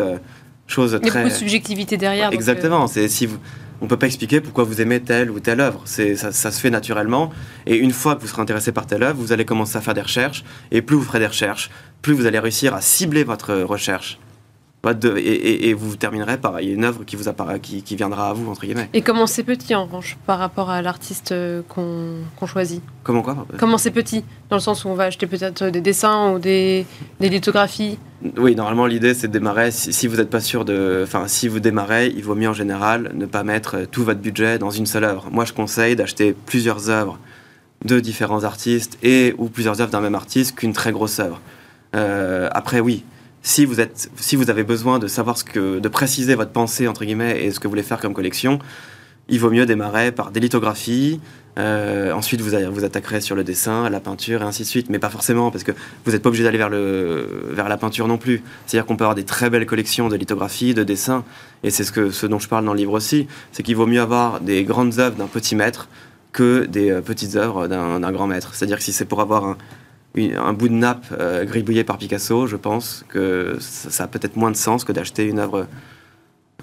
chose 0.67 0.97
Il 1.01 1.07
y 1.07 1.09
très. 1.09 1.19
a 1.19 1.23
beaucoup 1.23 1.33
de 1.33 1.39
subjectivité 1.39 1.97
derrière. 1.97 2.25
donc, 2.27 2.33
euh, 2.33 2.37
Exactement. 2.37 2.87
C'est 2.87 3.07
si 3.07 3.25
vous, 3.25 3.37
on 3.81 3.87
peut 3.87 3.97
pas 3.97 4.05
expliquer 4.05 4.39
pourquoi 4.41 4.63
vous 4.63 4.79
aimez 4.79 4.99
telle 5.01 5.29
ou 5.31 5.39
telle 5.39 5.59
œuvre. 5.59 5.81
C'est 5.85 6.15
ça, 6.15 6.31
ça 6.31 6.51
se 6.51 6.61
fait 6.61 6.69
naturellement. 6.69 7.31
Et 7.65 7.75
une 7.75 7.91
fois 7.91 8.15
que 8.15 8.21
vous 8.21 8.27
serez 8.27 8.41
intéressé 8.41 8.71
par 8.71 8.85
telle 8.85 9.03
œuvre, 9.03 9.19
vous 9.19 9.31
allez 9.33 9.45
commencer 9.45 9.77
à 9.77 9.81
faire 9.81 9.95
des 9.95 10.01
recherches. 10.01 10.43
Et 10.71 10.81
plus 10.81 10.95
vous 10.95 11.03
ferez 11.03 11.19
des 11.19 11.27
recherches, 11.27 11.69
plus 12.01 12.13
vous 12.13 12.25
allez 12.27 12.39
réussir 12.39 12.73
à 12.75 12.81
cibler 12.81 13.23
votre 13.23 13.53
recherche. 13.55 14.19
Pas 14.81 14.95
de- 14.95 15.15
et, 15.15 15.21
et- 15.21 15.69
et 15.69 15.73
vous 15.75 15.95
terminerez 15.95 16.37
par 16.37 16.57
une 16.57 16.83
œuvre 16.83 17.03
qui 17.05 17.15
vous 17.15 17.25
appara- 17.27 17.59
qui, 17.59 17.83
qui 17.83 17.95
viendra 17.95 18.29
à 18.31 18.33
vous 18.33 18.49
entre 18.49 18.61
guillemets. 18.65 18.89
Et 18.93 19.03
comment 19.03 19.27
c'est 19.27 19.43
petit 19.43 19.75
en 19.75 19.85
revanche 19.85 20.17
par 20.25 20.39
rapport 20.39 20.71
à 20.71 20.81
l'artiste 20.81 21.33
euh, 21.33 21.61
qu'on 21.69 22.47
choisit? 22.47 22.81
Comment 23.03 23.21
quoi? 23.21 23.45
Comment 23.59 23.77
c'est 23.77 23.91
petit 23.91 24.23
Dans 24.49 24.55
le 24.55 24.61
sens 24.61 24.83
où 24.83 24.89
on 24.89 24.95
va 24.95 25.03
acheter 25.03 25.27
peut-être 25.27 25.65
des 25.65 25.81
dessins 25.81 26.31
ou 26.33 26.39
des, 26.39 26.87
des 27.19 27.29
lithographies? 27.29 27.99
Oui, 28.37 28.55
normalement 28.55 28.87
l'idée 28.87 29.13
c'est 29.13 29.27
de 29.27 29.33
démarrer. 29.33 29.69
Si, 29.69 29.93
si 29.93 30.07
vous 30.07 30.17
n'êtes 30.17 30.31
pas 30.31 30.39
sûr 30.41 30.65
de, 30.65 31.01
enfin 31.03 31.27
si 31.27 31.47
vous 31.47 31.59
démarrez, 31.59 32.07
il 32.07 32.23
vaut 32.23 32.33
mieux 32.35 32.49
en 32.49 32.53
général 32.53 33.11
ne 33.13 33.27
pas 33.27 33.43
mettre 33.43 33.75
euh, 33.77 33.85
tout 33.85 34.03
votre 34.03 34.19
budget 34.19 34.57
dans 34.57 34.71
une 34.71 34.87
seule 34.87 35.03
œuvre. 35.03 35.27
Moi, 35.31 35.45
je 35.45 35.53
conseille 35.53 35.95
d'acheter 35.95 36.35
plusieurs 36.47 36.89
œuvres 36.89 37.19
de 37.85 37.99
différents 37.99 38.43
artistes 38.45 38.97
et 39.03 39.35
ou 39.37 39.47
plusieurs 39.49 39.79
œuvres 39.79 39.91
d'un 39.91 40.01
même 40.01 40.15
artiste 40.15 40.55
qu'une 40.55 40.73
très 40.73 40.91
grosse 40.91 41.19
œuvre. 41.19 41.39
Euh, 41.95 42.47
après, 42.51 42.79
oui. 42.79 43.03
Si 43.43 43.65
vous, 43.65 43.79
êtes, 43.79 44.11
si 44.17 44.35
vous 44.35 44.49
avez 44.51 44.63
besoin 44.63 44.99
de 44.99 45.07
savoir 45.07 45.37
ce 45.37 45.43
que, 45.43 45.79
de 45.79 45.89
préciser 45.89 46.35
votre 46.35 46.51
pensée 46.51 46.87
entre 46.87 47.05
guillemets 47.05 47.43
et 47.43 47.51
ce 47.51 47.59
que 47.59 47.67
vous 47.67 47.71
voulez 47.71 47.83
faire 47.83 47.99
comme 47.99 48.13
collection, 48.13 48.59
il 49.29 49.39
vaut 49.39 49.49
mieux 49.49 49.65
démarrer 49.65 50.11
par 50.11 50.31
des 50.31 50.39
lithographies. 50.39 51.19
euh, 51.57 52.11
ensuite, 52.11 52.41
vous, 52.41 52.51
vous 52.71 52.83
attaquerez 52.83 53.19
sur 53.19 53.35
le 53.35 53.43
dessin, 53.43 53.89
la 53.89 53.99
peinture 53.99 54.41
et 54.41 54.45
ainsi 54.45 54.61
de 54.63 54.67
suite. 54.67 54.89
Mais 54.89 54.99
pas 54.99 55.09
forcément, 55.09 55.49
parce 55.49 55.63
que 55.63 55.71
vous 56.05 56.11
n'êtes 56.11 56.21
pas 56.21 56.29
obligé 56.29 56.43
d'aller 56.43 56.57
vers, 56.57 56.69
vers 56.69 57.67
la 57.67 57.77
peinture 57.77 58.07
non 58.07 58.17
plus. 58.17 58.43
C'est-à-dire 58.65 58.85
qu'on 58.85 58.95
peut 58.95 59.05
avoir 59.05 59.15
des 59.15 59.25
très 59.25 59.49
belles 59.49 59.65
collections 59.65 60.07
de 60.07 60.15
lithographies, 60.15 60.73
de 60.73 60.83
dessins. 60.83 61.23
Et 61.63 61.71
c'est 61.71 61.83
ce, 61.83 62.11
ce 62.11 62.27
dont 62.27 62.39
je 62.39 62.47
parle 62.47 62.65
dans 62.65 62.73
le 62.73 62.77
livre 62.77 62.93
aussi. 62.93 63.27
C'est 63.51 63.63
qu'il 63.63 63.75
vaut 63.75 63.87
mieux 63.87 64.01
avoir 64.01 64.39
des 64.39 64.63
grandes 64.63 64.99
œuvres 64.99 65.15
d'un 65.15 65.27
petit 65.27 65.55
maître 65.55 65.87
que 66.31 66.65
des 66.65 66.91
euh, 66.91 67.01
petites 67.01 67.35
œuvres 67.35 67.67
d'un 67.67 68.11
grand 68.11 68.27
maître. 68.27 68.53
C'est-à-dire 68.53 68.77
que 68.77 68.83
si 68.83 68.93
c'est 68.93 69.05
pour 69.05 69.21
avoir 69.21 69.45
un, 69.45 69.57
un 70.17 70.53
bout 70.53 70.67
de 70.67 70.73
nappe 70.73 71.05
euh, 71.17 71.45
gribouillé 71.45 71.83
par 71.83 71.97
Picasso, 71.97 72.47
je 72.47 72.57
pense 72.57 73.05
que 73.07 73.57
ça, 73.59 73.89
ça 73.89 74.03
a 74.03 74.07
peut-être 74.07 74.35
moins 74.35 74.51
de 74.51 74.57
sens 74.57 74.83
que 74.83 74.91
d'acheter 74.91 75.25
une 75.25 75.39
œuvre 75.39 75.67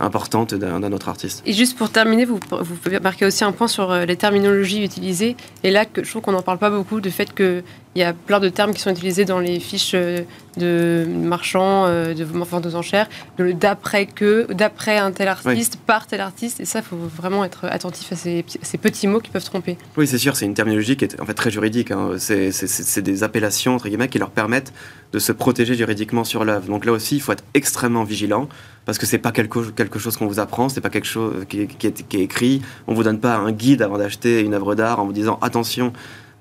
importante 0.00 0.55
d'un 0.55 0.93
autre 0.93 1.09
artiste. 1.09 1.43
Et 1.47 1.52
juste 1.52 1.76
pour 1.76 1.90
terminer, 1.90 2.25
vous, 2.25 2.38
vous 2.50 2.75
pouvez 2.76 3.00
marquer 3.00 3.26
aussi 3.26 3.45
un 3.45 3.52
point 3.52 3.69
sur 3.69 3.90
euh, 3.90 4.05
les 4.05 4.17
terminologies 4.17 4.85
utilisées. 4.85 5.37
Et 5.64 5.71
là, 5.71 5.85
je 5.97 6.09
trouve 6.09 6.23
qu'on 6.23 6.33
n'en 6.33 6.43
parle 6.43 6.59
pas 6.59 6.71
beaucoup, 6.71 7.00
du 7.00 7.11
fait 7.11 7.35
qu'il 7.35 7.62
y 7.97 8.02
a 8.02 8.12
plein 8.12 8.40
de 8.40 8.49
termes 8.49 8.73
qui 8.75 8.81
sont 8.81 8.90
utilisés 8.90 9.25
dans 9.25 9.40
les 9.40 9.59
fiches 9.61 9.93
euh, 9.95 10.23
de 10.57 11.07
marchands, 11.09 11.87
euh, 11.87 12.14
de 12.14 12.25
ventes 12.25 12.67
aux 12.67 12.75
enchères, 12.75 13.09
d'après 13.38 14.07
que, 14.07 14.52
d'après 14.52 14.99
un 14.99 15.12
tel 15.12 15.28
artiste, 15.28 15.78
par 15.87 16.07
tel 16.07 16.21
artiste. 16.21 16.61
Et 16.61 16.64
ça, 16.64 16.81
il 16.81 16.85
faut 16.85 16.97
vraiment 16.97 17.45
être 17.45 17.64
attentif 17.67 18.12
à 18.12 18.17
ces, 18.17 18.45
ces 18.62 18.78
petits 18.78 19.07
mots 19.07 19.21
qui 19.21 19.31
peuvent 19.31 19.45
tromper. 19.45 19.76
Oui, 19.97 20.07
c'est 20.07 20.19
sûr, 20.19 20.37
c'est 20.37 20.47
une 20.47 20.55
terminologie 20.55 20.97
qui 20.97 21.05
est 21.05 21.21
en 21.21 21.26
fait 21.26 21.35
très 21.35 21.50
juridique. 21.50 21.90
hein. 21.90 22.12
C'est 22.19 23.02
des 23.02 23.23
appellations, 23.23 23.75
entre 23.75 23.88
guillemets, 23.88 24.09
qui 24.09 24.19
leur 24.19 24.31
permettent 24.31 24.73
de 25.12 25.19
se 25.19 25.33
protéger 25.33 25.75
juridiquement 25.75 26.25
sur 26.25 26.45
l'œuvre. 26.45 26.67
Donc 26.67 26.85
là 26.85 26.93
aussi, 26.93 27.17
il 27.17 27.21
faut 27.21 27.33
être 27.33 27.45
extrêmement 27.55 28.05
vigilant, 28.05 28.49
parce 28.88 28.97
que 28.97 29.04
c'est 29.04 29.18
pas 29.18 29.33
quelque, 29.33 29.71
quelque 29.73 29.99
chose 29.99 30.16
qu'on 30.16 30.26
vous 30.26 30.40
apprend, 30.40 30.71
c'est 30.71 30.80
pas 30.80 30.88
quelque 30.88 31.07
chose 31.07 31.45
qui, 31.47 31.66
qui 31.66 31.88
est, 31.88 32.09
qui 32.09 32.16
est 32.16 32.23
écrit. 32.23 32.62
On 32.87 32.95
vous 32.95 33.02
donne 33.02 33.21
pas 33.21 33.37
un 33.37 33.52
guide 33.52 33.83
avant 33.83 33.99
d'acheter 33.99 34.40
une 34.40 34.54
œuvre 34.54 34.75
d'art 34.75 34.99
en 34.99 35.04
vous 35.04 35.12
disant 35.12 35.38
attention. 35.42 35.92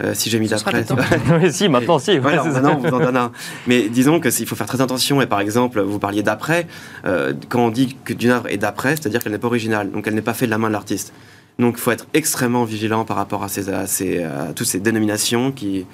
euh, 0.02 0.14
si 0.14 0.30
j'ai 0.30 0.40
mis 0.40 0.48
le 0.48 0.56
oui, 1.42 1.52
si, 1.52 1.68
maintenant, 1.68 2.00
si. 2.00 2.18
Voilà, 2.20 2.46
Ouais, 2.46 2.52
maintenant, 2.54 2.80
on 2.82 2.88
vous 2.88 2.96
en 2.96 3.00
donne 3.00 3.18
un. 3.18 3.34
Mais 3.68 3.90
disons 3.90 4.22
que 4.22 4.30
s'il 4.30 4.48
faut 4.48 4.56
faire 4.56 4.66
très 4.66 4.80
attention, 4.80 5.22
et 5.22 5.26
par 5.26 5.42
exemple, 5.42 5.82
vous 5.82 6.00
parliez 6.00 6.24
d'après, 6.24 6.68
euh, 7.06 7.34
quand 7.50 7.66
on 7.66 7.70
dit 7.70 7.98
que 8.06 8.14
d'une 8.14 8.30
œuvre 8.30 8.48
est 8.48 8.58
d'après, 8.58 8.96
c'est-à-dire 8.96 9.22
qu'elle 9.22 9.34
n'est 9.34 9.40
pas 9.40 9.48
originale, 9.48 9.92
donc 9.92 10.08
elle 10.08 10.16
n'est 10.16 10.22
pas 10.22 10.34
faite 10.34 10.48
de 10.48 10.52
la 10.52 10.58
main 10.58 10.70
de 10.70 10.74
l'artiste. 10.74 11.12
Donc 11.60 11.76
il 11.78 11.82
faut 11.82 11.92
être 11.92 12.08
extrêmement 12.14 12.64
vigilant 12.64 13.04
par 13.04 13.18
rapport 13.18 13.44
à, 13.44 13.50
ces, 13.50 13.68
à, 13.68 13.88
ces, 13.88 14.24
à 14.24 14.54
toutes 14.56 14.68
ces 14.68 14.80
dénominations 14.80 15.52
qui, 15.52 15.86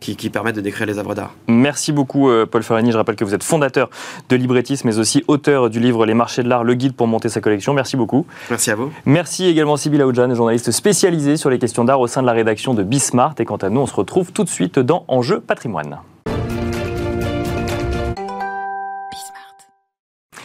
qui, 0.00 0.16
qui 0.16 0.30
permettent 0.30 0.56
de 0.56 0.60
décrire 0.60 0.86
les 0.86 0.98
œuvres 0.98 1.14
d'art. 1.14 1.34
Merci 1.46 1.92
beaucoup, 1.92 2.28
euh, 2.28 2.46
Paul 2.46 2.62
Ferrani. 2.62 2.90
Je 2.90 2.96
rappelle 2.96 3.16
que 3.16 3.24
vous 3.24 3.34
êtes 3.34 3.44
fondateur 3.44 3.90
de 4.28 4.36
Librettis, 4.36 4.80
mais 4.84 4.98
aussi 4.98 5.22
auteur 5.28 5.70
du 5.70 5.78
livre 5.78 6.06
Les 6.06 6.14
marchés 6.14 6.42
de 6.42 6.48
l'art, 6.48 6.64
le 6.64 6.74
guide 6.74 6.94
pour 6.94 7.06
monter 7.06 7.28
sa 7.28 7.40
collection. 7.40 7.74
Merci 7.74 7.96
beaucoup. 7.96 8.26
Merci 8.48 8.70
à 8.70 8.74
vous. 8.74 8.90
Merci 9.04 9.46
également 9.46 9.76
Sybille 9.76 10.02
Aoudjan, 10.02 10.34
journaliste 10.34 10.70
spécialisée 10.70 11.36
sur 11.36 11.50
les 11.50 11.58
questions 11.58 11.84
d'art 11.84 12.00
au 12.00 12.06
sein 12.06 12.22
de 12.22 12.26
la 12.26 12.32
rédaction 12.32 12.74
de 12.74 12.82
Bismart. 12.82 13.34
Et 13.38 13.44
quant 13.44 13.56
à 13.56 13.68
nous, 13.68 13.80
on 13.80 13.86
se 13.86 13.94
retrouve 13.94 14.32
tout 14.32 14.44
de 14.44 14.48
suite 14.48 14.78
dans 14.78 15.04
Enjeu 15.08 15.40
patrimoine. 15.40 15.98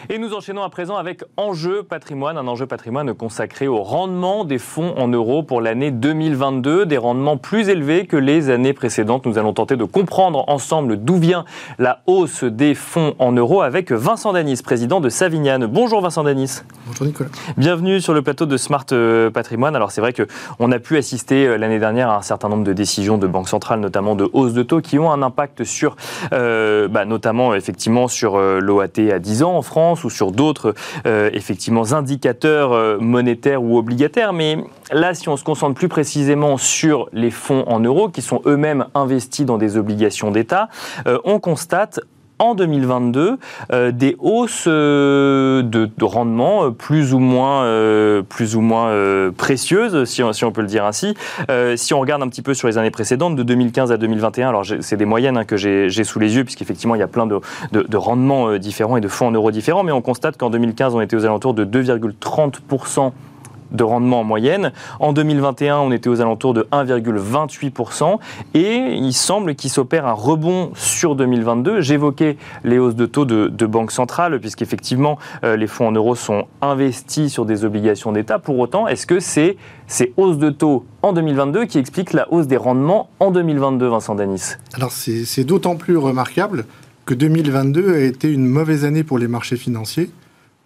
Et 0.07 0.19
nous 0.19 0.35
enchaînons 0.35 0.61
à 0.61 0.69
présent 0.69 0.97
avec 0.97 1.23
Enjeu 1.35 1.81
patrimoine, 1.81 2.37
un 2.37 2.47
enjeu 2.47 2.67
patrimoine 2.67 3.15
consacré 3.15 3.67
au 3.67 3.81
rendement 3.81 4.45
des 4.45 4.59
fonds 4.59 4.93
en 4.97 5.07
euros 5.07 5.41
pour 5.41 5.61
l'année 5.61 5.89
2022, 5.89 6.85
des 6.85 6.97
rendements 6.99 7.37
plus 7.37 7.69
élevés 7.69 8.05
que 8.05 8.15
les 8.15 8.51
années 8.51 8.73
précédentes. 8.73 9.25
Nous 9.25 9.39
allons 9.39 9.53
tenter 9.53 9.77
de 9.77 9.83
comprendre 9.83 10.43
ensemble 10.47 11.03
d'où 11.03 11.15
vient 11.15 11.43
la 11.79 12.03
hausse 12.05 12.43
des 12.43 12.75
fonds 12.75 13.15
en 13.17 13.31
euros 13.31 13.63
avec 13.63 13.91
Vincent 13.91 14.31
Danis, 14.31 14.61
président 14.63 15.01
de 15.01 15.09
Savignane. 15.09 15.65
Bonjour 15.65 16.01
Vincent 16.01 16.23
Danis. 16.23 16.61
Bonjour 16.85 17.07
Nicolas. 17.07 17.29
Bienvenue 17.57 17.99
sur 17.99 18.13
le 18.13 18.21
plateau 18.21 18.45
de 18.45 18.57
Smart 18.57 18.85
euh, 18.91 19.31
Patrimoine. 19.31 19.75
Alors 19.75 19.89
c'est 19.89 20.01
vrai 20.01 20.13
qu'on 20.13 20.71
a 20.71 20.77
pu 20.77 20.97
assister 20.97 21.47
euh, 21.47 21.57
l'année 21.57 21.79
dernière 21.79 22.11
à 22.11 22.17
un 22.17 22.21
certain 22.21 22.49
nombre 22.49 22.63
de 22.63 22.73
décisions 22.73 23.17
de 23.17 23.25
banques 23.25 23.49
centrales, 23.49 23.79
notamment 23.79 24.15
de 24.15 24.29
hausse 24.33 24.53
de 24.53 24.61
taux, 24.61 24.81
qui 24.81 24.99
ont 24.99 25.11
un 25.11 25.23
impact 25.23 25.63
sur, 25.63 25.95
euh, 26.31 26.87
bah, 26.87 27.05
notamment 27.05 27.55
effectivement 27.55 28.07
sur 28.07 28.37
l'OAT 28.37 29.11
à 29.11 29.17
10 29.17 29.41
ans 29.41 29.57
en 29.57 29.61
France 29.63 29.94
ou 30.03 30.09
sur 30.09 30.31
d'autres 30.31 30.73
euh, 31.05 31.29
effectivement 31.33 31.93
indicateurs 31.93 32.73
euh, 32.73 32.97
monétaires 32.99 33.63
ou 33.63 33.77
obligataires. 33.77 34.33
Mais 34.33 34.57
là, 34.91 35.13
si 35.13 35.29
on 35.29 35.37
se 35.37 35.43
concentre 35.43 35.75
plus 35.75 35.87
précisément 35.87 36.57
sur 36.57 37.07
les 37.13 37.31
fonds 37.31 37.63
en 37.67 37.79
euros 37.79 38.09
qui 38.09 38.21
sont 38.21 38.41
eux-mêmes 38.45 38.85
investis 38.93 39.45
dans 39.45 39.57
des 39.57 39.77
obligations 39.77 40.31
d'État, 40.31 40.69
euh, 41.07 41.19
on 41.23 41.39
constate 41.39 41.99
en 42.39 42.55
2022 42.55 43.37
euh, 43.71 43.91
des 43.91 44.15
hausses 44.19 44.65
euh, 44.67 45.61
de, 45.61 45.89
de 45.97 46.05
rendement 46.05 46.65
euh, 46.65 46.69
plus 46.71 47.13
ou 47.13 47.19
moins, 47.19 47.65
plus 48.29 48.55
ou 48.55 48.61
moins 48.61 48.91
précieuses, 49.37 50.05
si 50.05 50.23
on, 50.23 50.51
peut 50.51 50.61
le 50.61 50.67
dire 50.67 50.85
ainsi. 50.85 51.15
Si 51.75 51.93
on 51.93 51.99
regarde 51.99 52.21
un 52.21 52.27
petit 52.27 52.41
peu 52.41 52.53
sur 52.53 52.67
les 52.67 52.77
années 52.77 52.91
précédentes, 52.91 53.35
de 53.35 53.43
2015 53.43 53.91
à 53.91 53.97
2021, 53.97 54.49
alors 54.49 54.65
c'est 54.81 54.97
des 54.97 55.05
moyennes 55.05 55.37
hein, 55.37 55.45
que 55.45 55.57
j'ai 55.57 56.03
sous 56.03 56.19
les 56.19 56.35
yeux, 56.35 56.43
puisqu'effectivement 56.43 56.95
il 56.95 56.99
y 56.99 57.03
a 57.03 57.07
plein 57.07 57.25
de, 57.25 57.39
de, 57.71 57.81
de 57.81 57.97
rendements 57.97 58.57
différents 58.57 58.97
et 58.97 59.01
de 59.01 59.07
fonds 59.07 59.27
en 59.27 59.31
euros 59.31 59.51
différents, 59.51 59.83
mais 59.83 59.91
on 59.91 60.01
constate 60.01 60.37
qu'en 60.37 60.49
2015 60.49 60.95
on 60.95 61.01
était 61.01 61.15
aux 61.15 61.25
alentours 61.25 61.53
de 61.53 61.65
2,30% 61.65 63.11
de 63.71 63.83
rendement 63.83 64.21
en 64.21 64.23
moyenne. 64.23 64.71
En 64.99 65.13
2021, 65.13 65.77
on 65.77 65.91
était 65.91 66.09
aux 66.09 66.21
alentours 66.21 66.53
de 66.53 66.67
1,28%. 66.71 68.19
Et 68.53 68.93
il 68.95 69.13
semble 69.13 69.55
qu'il 69.55 69.69
s'opère 69.69 70.05
un 70.05 70.13
rebond 70.13 70.71
sur 70.75 71.15
2022. 71.15 71.81
J'évoquais 71.81 72.37
les 72.63 72.77
hausses 72.77 72.95
de 72.95 73.05
taux 73.05 73.25
de, 73.25 73.47
de 73.47 73.65
banque 73.65 73.91
centrale, 73.91 74.39
puisqu'effectivement, 74.39 75.17
euh, 75.43 75.55
les 75.55 75.67
fonds 75.67 75.87
en 75.87 75.91
euros 75.91 76.15
sont 76.15 76.45
investis 76.61 77.31
sur 77.31 77.45
des 77.45 77.65
obligations 77.65 78.11
d'État. 78.11 78.39
Pour 78.39 78.57
autant, 78.59 78.87
est-ce 78.87 79.07
que 79.07 79.19
c'est 79.19 79.57
ces 79.87 80.13
hausses 80.17 80.37
de 80.37 80.49
taux 80.49 80.85
en 81.01 81.13
2022 81.13 81.65
qui 81.65 81.77
expliquent 81.77 82.13
la 82.13 82.31
hausse 82.31 82.47
des 82.47 82.57
rendements 82.57 83.09
en 83.19 83.31
2022, 83.31 83.87
Vincent 83.87 84.15
Danis? 84.15 84.55
Alors 84.73 84.91
c'est 84.91 85.43
d'autant 85.43 85.75
plus 85.75 85.97
remarquable 85.97 86.65
que 87.05 87.13
2022 87.13 87.93
a 87.93 87.99
été 87.99 88.31
une 88.31 88.47
mauvaise 88.47 88.83
année 88.83 89.03
pour 89.03 89.19
les 89.19 89.27
marchés 89.27 89.57
financiers. 89.57 90.09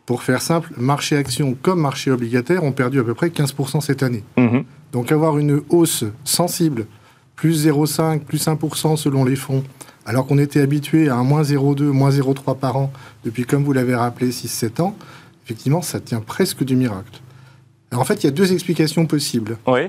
Pour 0.10 0.24
faire 0.24 0.42
simple, 0.42 0.72
marché 0.76 1.16
actions 1.18 1.56
comme 1.62 1.82
marché 1.82 2.10
obligataire 2.10 2.64
ont 2.64 2.72
perdu 2.72 3.00
à 3.00 3.04
peu 3.04 3.14
près 3.14 3.30
15% 3.30 3.80
cette 3.80 4.02
année. 4.02 4.24
Mhm. 4.38 4.64
Donc 4.92 5.12
avoir 5.12 5.38
une 5.38 5.62
hausse 5.70 6.04
sensible, 6.24 6.88
plus 7.36 7.68
0,5, 7.68 8.22
plus 8.22 8.48
1% 8.48 8.96
selon 8.96 9.24
les 9.24 9.36
fonds, 9.36 9.64
alors 10.08 10.26
qu'on 10.26 10.40
était 10.40 10.62
habitué 10.62 11.10
à 11.10 11.16
un 11.16 11.24
moins 11.24 11.44
0,2, 11.44 11.92
moins 11.92 12.10
0,3 12.10 12.58
par 12.58 12.76
an 12.78 12.92
depuis, 13.24 13.46
comme 13.46 13.64
vous 13.64 13.72
l'avez 13.72 13.94
rappelé, 13.94 14.32
6-7 14.32 14.82
ans, 14.82 14.96
effectivement, 15.46 15.84
ça 15.84 16.00
tient 16.00 16.22
presque 16.22 16.64
du 16.64 16.76
miracle. 16.76 17.22
Alors 17.92 18.02
en 18.02 18.06
fait, 18.06 18.24
il 18.24 18.26
y 18.26 18.30
a 18.30 18.32
deux 18.32 18.52
explications 18.52 19.06
possibles. 19.06 19.60
Oui. 19.68 19.82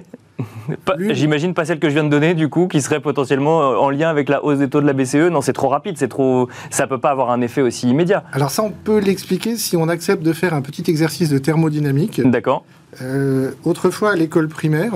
J'imagine 0.98 1.54
pas 1.54 1.64
celle 1.64 1.78
que 1.78 1.88
je 1.88 1.94
viens 1.94 2.04
de 2.04 2.08
donner, 2.08 2.34
du 2.34 2.48
coup, 2.48 2.68
qui 2.68 2.80
serait 2.80 3.00
potentiellement 3.00 3.62
euh, 3.62 3.76
en 3.76 3.90
lien 3.90 4.08
avec 4.08 4.28
la 4.28 4.44
hausse 4.44 4.58
des 4.58 4.68
taux 4.68 4.80
de 4.80 4.86
la 4.86 4.92
BCE. 4.92 5.30
Non, 5.30 5.40
c'est 5.40 5.52
trop 5.52 5.68
rapide, 5.68 5.96
c'est 5.98 6.08
trop. 6.08 6.48
Ça 6.70 6.86
peut 6.86 6.98
pas 6.98 7.10
avoir 7.10 7.30
un 7.30 7.40
effet 7.40 7.62
aussi 7.62 7.88
immédiat. 7.88 8.24
Alors 8.32 8.50
ça, 8.50 8.62
on 8.62 8.70
peut 8.70 8.98
l'expliquer 8.98 9.56
si 9.56 9.76
on 9.76 9.88
accepte 9.88 10.22
de 10.22 10.32
faire 10.32 10.54
un 10.54 10.62
petit 10.62 10.90
exercice 10.90 11.28
de 11.28 11.38
thermodynamique. 11.38 12.20
D'accord. 12.24 12.64
Euh, 13.02 13.52
autrefois, 13.64 14.12
à 14.12 14.16
l'école 14.16 14.48
primaire, 14.48 14.92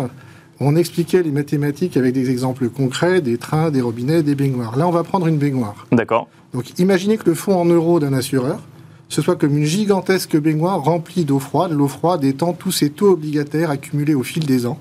on 0.60 0.76
expliquait 0.76 1.22
les 1.22 1.30
mathématiques 1.30 1.96
avec 1.96 2.12
des 2.14 2.30
exemples 2.30 2.68
concrets, 2.68 3.20
des 3.20 3.38
trains, 3.38 3.70
des 3.70 3.80
robinets, 3.80 4.22
des 4.22 4.34
baignoires. 4.34 4.76
Là, 4.76 4.86
on 4.86 4.90
va 4.90 5.02
prendre 5.02 5.26
une 5.26 5.38
baignoire. 5.38 5.86
D'accord. 5.92 6.28
Donc 6.52 6.78
imaginez 6.78 7.18
que 7.18 7.28
le 7.28 7.34
fonds 7.34 7.56
en 7.56 7.64
euros 7.64 7.98
d'un 7.98 8.12
assureur, 8.12 8.60
ce 9.08 9.22
soit 9.22 9.36
comme 9.36 9.58
une 9.58 9.64
gigantesque 9.64 10.36
baignoire 10.36 10.82
remplie 10.82 11.24
d'eau 11.24 11.40
froide, 11.40 11.72
l'eau 11.72 11.88
froide 11.88 12.24
étant 12.24 12.52
tous 12.52 12.70
ces 12.70 12.90
taux 12.90 13.12
obligataires 13.12 13.70
accumulés 13.70 14.14
au 14.14 14.22
fil 14.22 14.46
des 14.46 14.66
ans, 14.66 14.78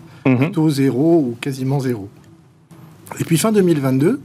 Taux 0.52 0.70
zéro 0.70 1.20
ou 1.20 1.38
quasiment 1.40 1.80
zéro. 1.80 2.10
Et 3.20 3.24
puis 3.24 3.38
fin 3.38 3.52
2022, 3.52 4.22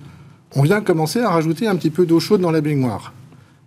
on 0.56 0.62
vient 0.62 0.80
commencer 0.80 1.20
à 1.20 1.30
rajouter 1.30 1.66
un 1.66 1.76
petit 1.76 1.90
peu 1.90 2.06
d'eau 2.06 2.20
chaude 2.20 2.40
dans 2.40 2.50
la 2.50 2.60
baignoire. 2.60 3.12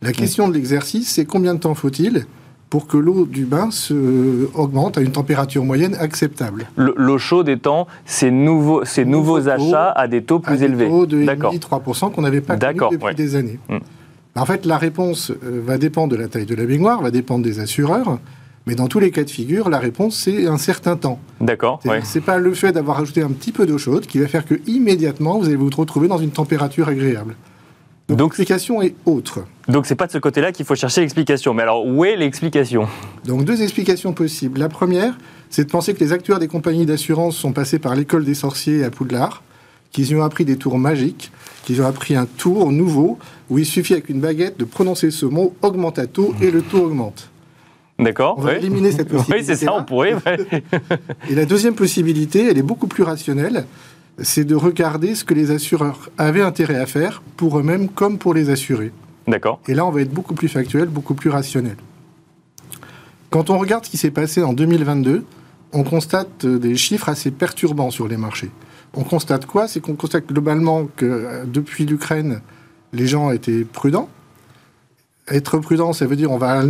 La 0.02 0.14
question 0.14 0.48
de 0.48 0.54
l'exercice, 0.54 1.12
c'est 1.12 1.26
combien 1.26 1.54
de 1.54 1.60
temps 1.60 1.76
faut-il 1.76 2.26
pour 2.72 2.88
que 2.88 2.98
l'eau 2.98 3.26
du 3.26 3.46
bain 3.46 3.70
se 3.70 4.50
augmente 4.56 4.98
à 4.98 5.02
une 5.02 5.12
température 5.12 5.64
moyenne 5.64 5.96
acceptable? 6.00 6.68
L'eau 6.76 7.18
chaude 7.20 7.50
étant 7.50 7.86
ces 8.06 8.32
nouveaux, 8.32 8.84
ces 8.86 9.06
nouveaux, 9.06 9.48
achats 9.48 9.92
à 9.92 10.08
des 10.08 10.24
taux 10.24 10.40
plus 10.40 10.64
élevés. 10.64 10.86
Des 10.86 10.90
taux 10.90 11.06
de 11.06 11.24
3% 11.26 12.12
qu'on 12.12 12.22
n'avait 12.22 12.42
pas 12.42 12.58
connus 12.58 12.80
depuis 12.92 13.16
des 13.16 13.36
années. 13.36 13.60
Hmm. 13.70 13.78
En 14.36 14.46
fait, 14.46 14.66
la 14.66 14.78
réponse 14.78 15.32
euh, 15.32 15.62
va 15.64 15.78
dépendre 15.78 16.14
de 16.14 16.16
la 16.16 16.30
taille 16.30 16.46
de 16.46 16.56
la 16.56 16.66
baignoire, 16.66 17.02
va 17.02 17.12
dépendre 17.12 17.44
des 17.44 17.60
assureurs. 17.60 18.18
Mais 18.68 18.76
dans 18.76 18.88
tous 18.88 19.00
les 19.00 19.12
cas 19.12 19.24
de 19.24 19.30
figure, 19.30 19.70
la 19.70 19.80
réponse, 19.80 20.16
c'est 20.16 20.46
un 20.46 20.58
certain 20.58 20.96
temps. 20.96 21.20
D'accord. 21.40 21.80
C'est 22.04 22.22
pas 22.22 22.38
le 22.38 22.54
fait 22.54 22.72
d'avoir 22.72 23.00
ajouté 23.00 23.22
un 23.22 23.32
petit 23.32 23.52
peu 23.52 23.66
d'eau 23.66 23.78
chaude 23.78 24.06
qui 24.06 24.20
va 24.20 24.28
faire 24.28 24.46
que 24.46 24.56
immédiatement 24.68 25.40
vous 25.40 25.48
allez 25.48 25.56
vous 25.56 25.70
retrouver 25.76 26.08
dans 26.08 26.20
une 26.20 26.32
température 26.32 26.88
agréable. 26.88 27.36
Donc, 28.10 28.32
l'explication 28.38 28.82
est 28.82 28.94
autre. 29.06 29.46
Donc 29.70 29.86
c'est 29.86 29.96
pas 29.96 30.06
de 30.06 30.12
ce 30.12 30.18
côté-là 30.18 30.52
qu'il 30.52 30.66
faut 30.66 30.76
chercher 30.76 31.00
l'explication. 31.00 31.54
Mais 31.54 31.62
alors 31.64 31.86
où 31.86 32.04
est 32.04 32.18
l'explication? 32.18 32.88
Donc 33.26 33.46
deux 33.46 33.62
explications 33.62 34.12
possibles. 34.12 34.60
La 34.60 34.68
première, 34.68 35.18
c'est 35.50 35.64
de 35.64 35.70
penser 35.70 35.94
que 35.94 36.00
les 36.02 36.12
acteurs 36.12 36.38
des 36.38 36.50
compagnies 36.50 36.86
d'assurance 36.86 37.38
sont 37.38 37.54
passés 37.54 37.80
par 37.80 37.96
l'école 37.96 38.26
des 38.26 38.34
sorciers 38.34 38.84
à 38.84 38.90
Poudlard, 38.90 39.44
qu'ils 39.92 40.12
y 40.12 40.16
ont 40.16 40.24
appris 40.24 40.44
des 40.44 40.58
tours 40.58 40.78
magiques, 40.78 41.32
qu'ils 41.64 41.82
ont 41.82 41.86
appris 41.86 42.16
un 42.16 42.26
tour 42.26 42.72
nouveau 42.74 43.18
où 43.50 43.60
il 43.60 43.66
suffit 43.66 43.94
avec 43.94 44.10
une 44.10 44.20
baguette 44.20 44.60
de 44.60 44.66
prononcer 44.66 45.10
ce 45.10 45.26
mot 45.26 45.56
augmentato 45.62 46.36
et 46.42 46.52
le 46.52 46.62
taux 46.62 46.84
augmente. 46.84 47.31
D'accord. 48.02 48.36
On 48.38 48.42
va 48.42 48.56
éliminer 48.56 48.92
cette 48.92 49.08
possibilité. 49.08 49.34
oui, 49.40 49.46
c'est 49.46 49.66
ça, 49.66 49.74
on 49.74 49.84
pourrait. 49.84 50.16
et 51.30 51.36
la 51.36 51.46
deuxième 51.46 51.76
possibilité, 51.76 52.48
elle 52.50 52.58
est 52.58 52.64
beaucoup 52.64 52.88
plus 52.88 53.04
rationnelle 53.04 53.66
c'est 54.20 54.44
de 54.44 54.56
regarder 54.56 55.16
ce 55.16 55.24
que 55.24 55.34
les 55.34 55.52
assureurs 55.52 56.10
avaient 56.18 56.42
intérêt 56.42 56.76
à 56.76 56.86
faire 56.86 57.22
pour 57.38 57.58
eux-mêmes 57.60 57.90
comme 57.90 58.18
pour 58.18 58.34
les 58.34 58.50
assurés. 58.50 58.92
D'accord. 59.28 59.60
Et 59.68 59.74
là, 59.74 59.86
on 59.86 59.92
va 59.92 60.02
être 60.02 60.12
beaucoup 60.12 60.34
plus 60.34 60.48
factuel, 60.48 60.88
beaucoup 60.88 61.14
plus 61.14 61.30
rationnel. 61.30 61.78
Quand 63.30 63.50
on 63.50 63.58
regarde 63.58 63.86
ce 63.86 63.90
qui 63.90 63.98
s'est 63.98 64.12
passé 64.12 64.44
en 64.44 64.54
2022, 64.54 65.26
on 65.74 65.84
constate 65.84 66.46
des 66.46 66.76
chiffres 66.76 67.08
assez 67.08 67.32
perturbants 67.32 67.92
sur 67.92 68.08
les 68.08 68.18
marchés. 68.18 68.52
On 68.94 69.04
constate 69.04 69.46
quoi? 69.46 69.68
C'est 69.68 69.80
qu'on 69.80 69.96
constate 69.96 70.28
globalement 70.28 70.88
que 70.98 71.06
euh, 71.06 71.46
depuis 71.46 71.86
l'Ukraine, 71.86 72.42
les 72.92 73.08
gens 73.08 73.32
étaient 73.32 73.64
prudents. 73.64 74.10
Être 75.32 75.60
prudent, 75.60 75.94
ça 75.94 76.06
veut 76.06 76.16
dire 76.16 76.32
on 76.32 76.38
va 76.38 76.64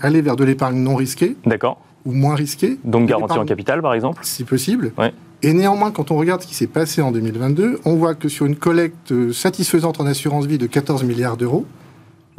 aller 0.00 0.22
vers 0.22 0.36
de 0.36 0.44
l'épargne 0.44 0.78
non 0.78 0.94
risquée. 0.94 1.36
D'accord. 1.44 1.80
Ou 2.04 2.12
moins 2.12 2.34
risquée. 2.34 2.78
Donc 2.84 3.08
garantie 3.08 3.38
en 3.38 3.44
capital, 3.44 3.82
par 3.82 3.94
exemple 3.94 4.20
Si 4.22 4.44
possible. 4.44 4.92
Ouais. 4.96 5.12
Et 5.42 5.52
néanmoins, 5.52 5.90
quand 5.90 6.10
on 6.10 6.16
regarde 6.16 6.42
ce 6.42 6.46
qui 6.46 6.54
s'est 6.54 6.66
passé 6.66 7.02
en 7.02 7.12
2022, 7.12 7.80
on 7.84 7.96
voit 7.96 8.14
que 8.14 8.28
sur 8.28 8.46
une 8.46 8.56
collecte 8.56 9.32
satisfaisante 9.32 10.00
en 10.00 10.06
assurance 10.06 10.46
vie 10.46 10.58
de 10.58 10.66
14 10.66 11.04
milliards 11.04 11.36
d'euros, 11.36 11.66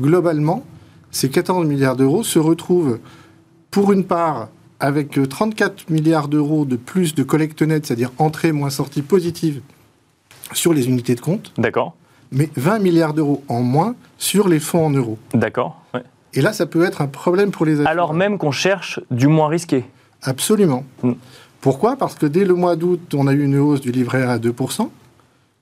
globalement, 0.01 0.63
ces 1.11 1.29
14 1.29 1.67
milliards 1.67 1.95
d'euros 1.95 2.23
se 2.23 2.39
retrouvent 2.39 2.99
pour 3.71 3.91
une 3.91 4.03
part 4.03 4.49
avec 4.79 5.19
34 5.29 5.89
milliards 5.89 6.27
d'euros 6.27 6.65
de 6.65 6.75
plus 6.75 7.15
de 7.15 7.23
collecte 7.23 7.61
nette, 7.61 7.85
c'est-à-dire 7.85 8.11
entrée 8.19 8.51
moins 8.51 8.69
sortie 8.69 9.01
positive 9.01 9.61
sur 10.53 10.73
les 10.73 10.87
unités 10.87 11.15
de 11.15 11.21
compte. 11.21 11.51
D'accord. 11.57 11.95
Mais 12.31 12.49
20 12.55 12.79
milliards 12.79 13.13
d'euros 13.13 13.43
en 13.47 13.61
moins 13.61 13.95
sur 14.17 14.47
les 14.47 14.59
fonds 14.59 14.85
en 14.85 14.89
euros. 14.89 15.17
D'accord. 15.33 15.81
Et 16.33 16.41
là, 16.41 16.53
ça 16.53 16.65
peut 16.65 16.83
être 16.85 17.01
un 17.01 17.07
problème 17.07 17.51
pour 17.51 17.65
les 17.65 17.73
assureurs. 17.73 17.91
Alors 17.91 18.13
même 18.13 18.37
qu'on 18.37 18.51
cherche 18.51 18.99
du 19.09 19.27
moins 19.27 19.47
risqué. 19.47 19.85
Absolument. 20.21 20.83
Hmm. 21.03 21.13
Pourquoi? 21.61 21.95
Parce 21.95 22.15
que 22.15 22.25
dès 22.25 22.45
le 22.45 22.53
mois 22.53 22.75
d'août, 22.75 23.13
on 23.15 23.27
a 23.27 23.33
eu 23.33 23.43
une 23.43 23.57
hausse 23.57 23.81
du 23.81 23.91
livret 23.91 24.23
A 24.23 24.33
à 24.33 24.37
2%, 24.37 24.89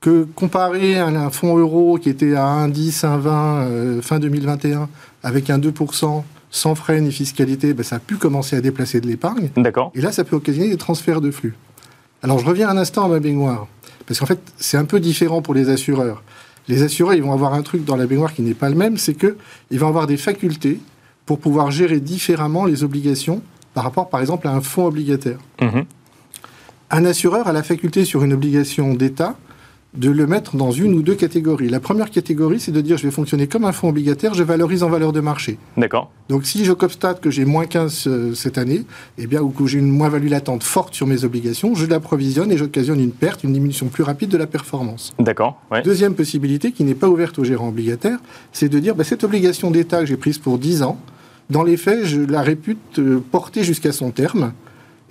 que 0.01 0.28
comparé 0.36 0.99
à 0.99 1.08
un 1.08 1.30
fonds 1.30 1.58
euro 1.58 1.97
qui 1.97 2.10
était 2.10 2.36
à 2.36 2.67
1,10, 2.67 3.06
1,20 3.06 3.28
euh, 3.28 4.01
fin 4.01 4.19
2021, 4.19 4.89
avec 5.23 5.49
un 5.49 5.58
2%, 5.58 6.23
sans 6.51 6.75
frais 6.75 7.01
ni 7.01 7.12
fiscalité, 7.12 7.73
ben, 7.73 7.84
ça 7.84 7.97
a 7.97 7.99
pu 7.99 8.17
commencer 8.17 8.56
à 8.56 8.62
déplacer 8.62 9.01
de 9.01 9.08
l'épargne. 9.08 9.49
D'accord. 9.58 9.91
Et 9.95 10.01
là, 10.01 10.12
ça 10.12 10.23
peut 10.23 10.36
occasionner 10.36 10.69
des 10.69 10.78
transferts 10.78 11.21
de 11.21 11.32
flux. 11.32 11.56
Alors, 12.21 12.39
je 12.39 12.45
reviens 12.45 12.69
un 12.69 12.78
instant 12.78 13.06
à 13.06 13.08
ma 13.08 13.19
baignoire. 13.19 13.67
Parce 14.06 14.19
qu'en 14.19 14.25
fait, 14.25 14.39
c'est 14.58 14.78
un 14.78 14.86
peu 14.86 14.99
différent 14.99 15.41
pour 15.41 15.54
les 15.54 15.69
assureurs. 15.69 16.23
Les 16.67 16.84
assureurs, 16.84 17.13
ils 17.13 17.23
vont 17.23 17.34
avoir 17.34 17.54
un 17.54 17.62
truc 17.62 17.86
dans 17.86 17.95
la 17.95 18.08
baignoire 18.08 18.34
qui 18.34 18.41
n'est 18.41 18.54
pas 18.54 18.69
le 18.69 18.75
même, 18.75 18.97
c'est 18.97 19.13
qu'ils 19.13 19.80
vont 19.80 19.88
avoir 19.88 20.08
des 20.08 20.17
facultés 20.17 20.80
pour 21.25 21.39
pouvoir 21.39 21.71
gérer 21.71 21.99
différemment 21.99 22.65
les 22.65 22.84
obligations 22.84 23.41
par 23.73 23.84
rapport, 23.84 24.10
par 24.10 24.21
exemple, 24.21 24.47
à 24.47 24.51
un 24.51 24.62
fonds 24.62 24.86
obligataire. 24.86 25.38
Mhm. 25.62 25.86
Un 26.91 27.06
assureur 27.06 27.47
a 27.47 27.51
la 27.51 27.63
faculté 27.63 28.06
sur 28.06 28.23
une 28.23 28.34
obligation 28.34 28.93
d'État 28.93 29.36
de 29.97 30.10
le 30.10 30.27
mettre 30.27 30.55
dans 30.55 30.71
une 30.71 30.93
ou 30.93 31.01
deux 31.01 31.15
catégories. 31.15 31.69
La 31.69 31.79
première 31.79 32.10
catégorie, 32.10 32.60
c'est 32.60 32.71
de 32.71 32.81
dire 32.81 32.97
je 32.97 33.03
vais 33.03 33.12
fonctionner 33.12 33.47
comme 33.47 33.65
un 33.65 33.71
fonds 33.71 33.89
obligataire, 33.89 34.34
je 34.34 34.43
valorise 34.43 34.84
en 34.84 34.89
valeur 34.89 35.13
de 35.13 35.19
marché. 35.19 35.58
D'accord. 35.77 36.12
Donc 36.29 36.45
si 36.45 36.65
je 36.65 36.73
constate 36.73 37.21
que 37.21 37.29
j'ai 37.29 37.45
moins 37.45 37.65
15 37.65 38.03
euh, 38.08 38.34
cette 38.34 38.58
année, 38.58 38.84
eh 39.17 39.27
bien, 39.27 39.41
ou 39.41 39.49
que 39.49 39.65
j'ai 39.65 39.79
une 39.79 39.89
moins-value 39.89 40.29
latente 40.29 40.63
forte 40.63 40.93
sur 40.93 41.08
mes 41.08 41.23
obligations, 41.23 41.75
je 41.75 41.86
l'approvisionne 41.86 42.51
et 42.51 42.58
j'occasionne 42.58 42.99
une 42.99 43.12
perte, 43.12 43.43
une 43.43 43.53
diminution 43.53 43.88
plus 43.88 44.03
rapide 44.03 44.29
de 44.29 44.38
la 44.38 44.47
performance. 44.47 45.13
D'accord. 45.19 45.62
Deuxième 45.84 46.15
possibilité, 46.15 46.71
qui 46.71 46.84
n'est 46.84 46.95
pas 46.95 47.10
ouverte 47.10 47.39
aux 47.39 47.43
gérants 47.43 47.69
obligataires, 47.69 48.19
c'est 48.51 48.69
de 48.69 48.79
dire 48.79 48.95
bah, 48.95 49.03
cette 49.03 49.23
obligation 49.23 49.71
d'État 49.71 49.99
que 49.99 50.05
j'ai 50.05 50.17
prise 50.17 50.38
pour 50.38 50.58
10 50.58 50.84
ans, 50.84 50.99
dans 51.49 51.63
les 51.63 51.77
faits, 51.77 52.05
je 52.05 52.21
la 52.21 52.41
répute 52.41 52.99
euh, 52.99 53.23
portée 53.31 53.63
jusqu'à 53.63 53.91
son 53.91 54.12
terme. 54.12 54.53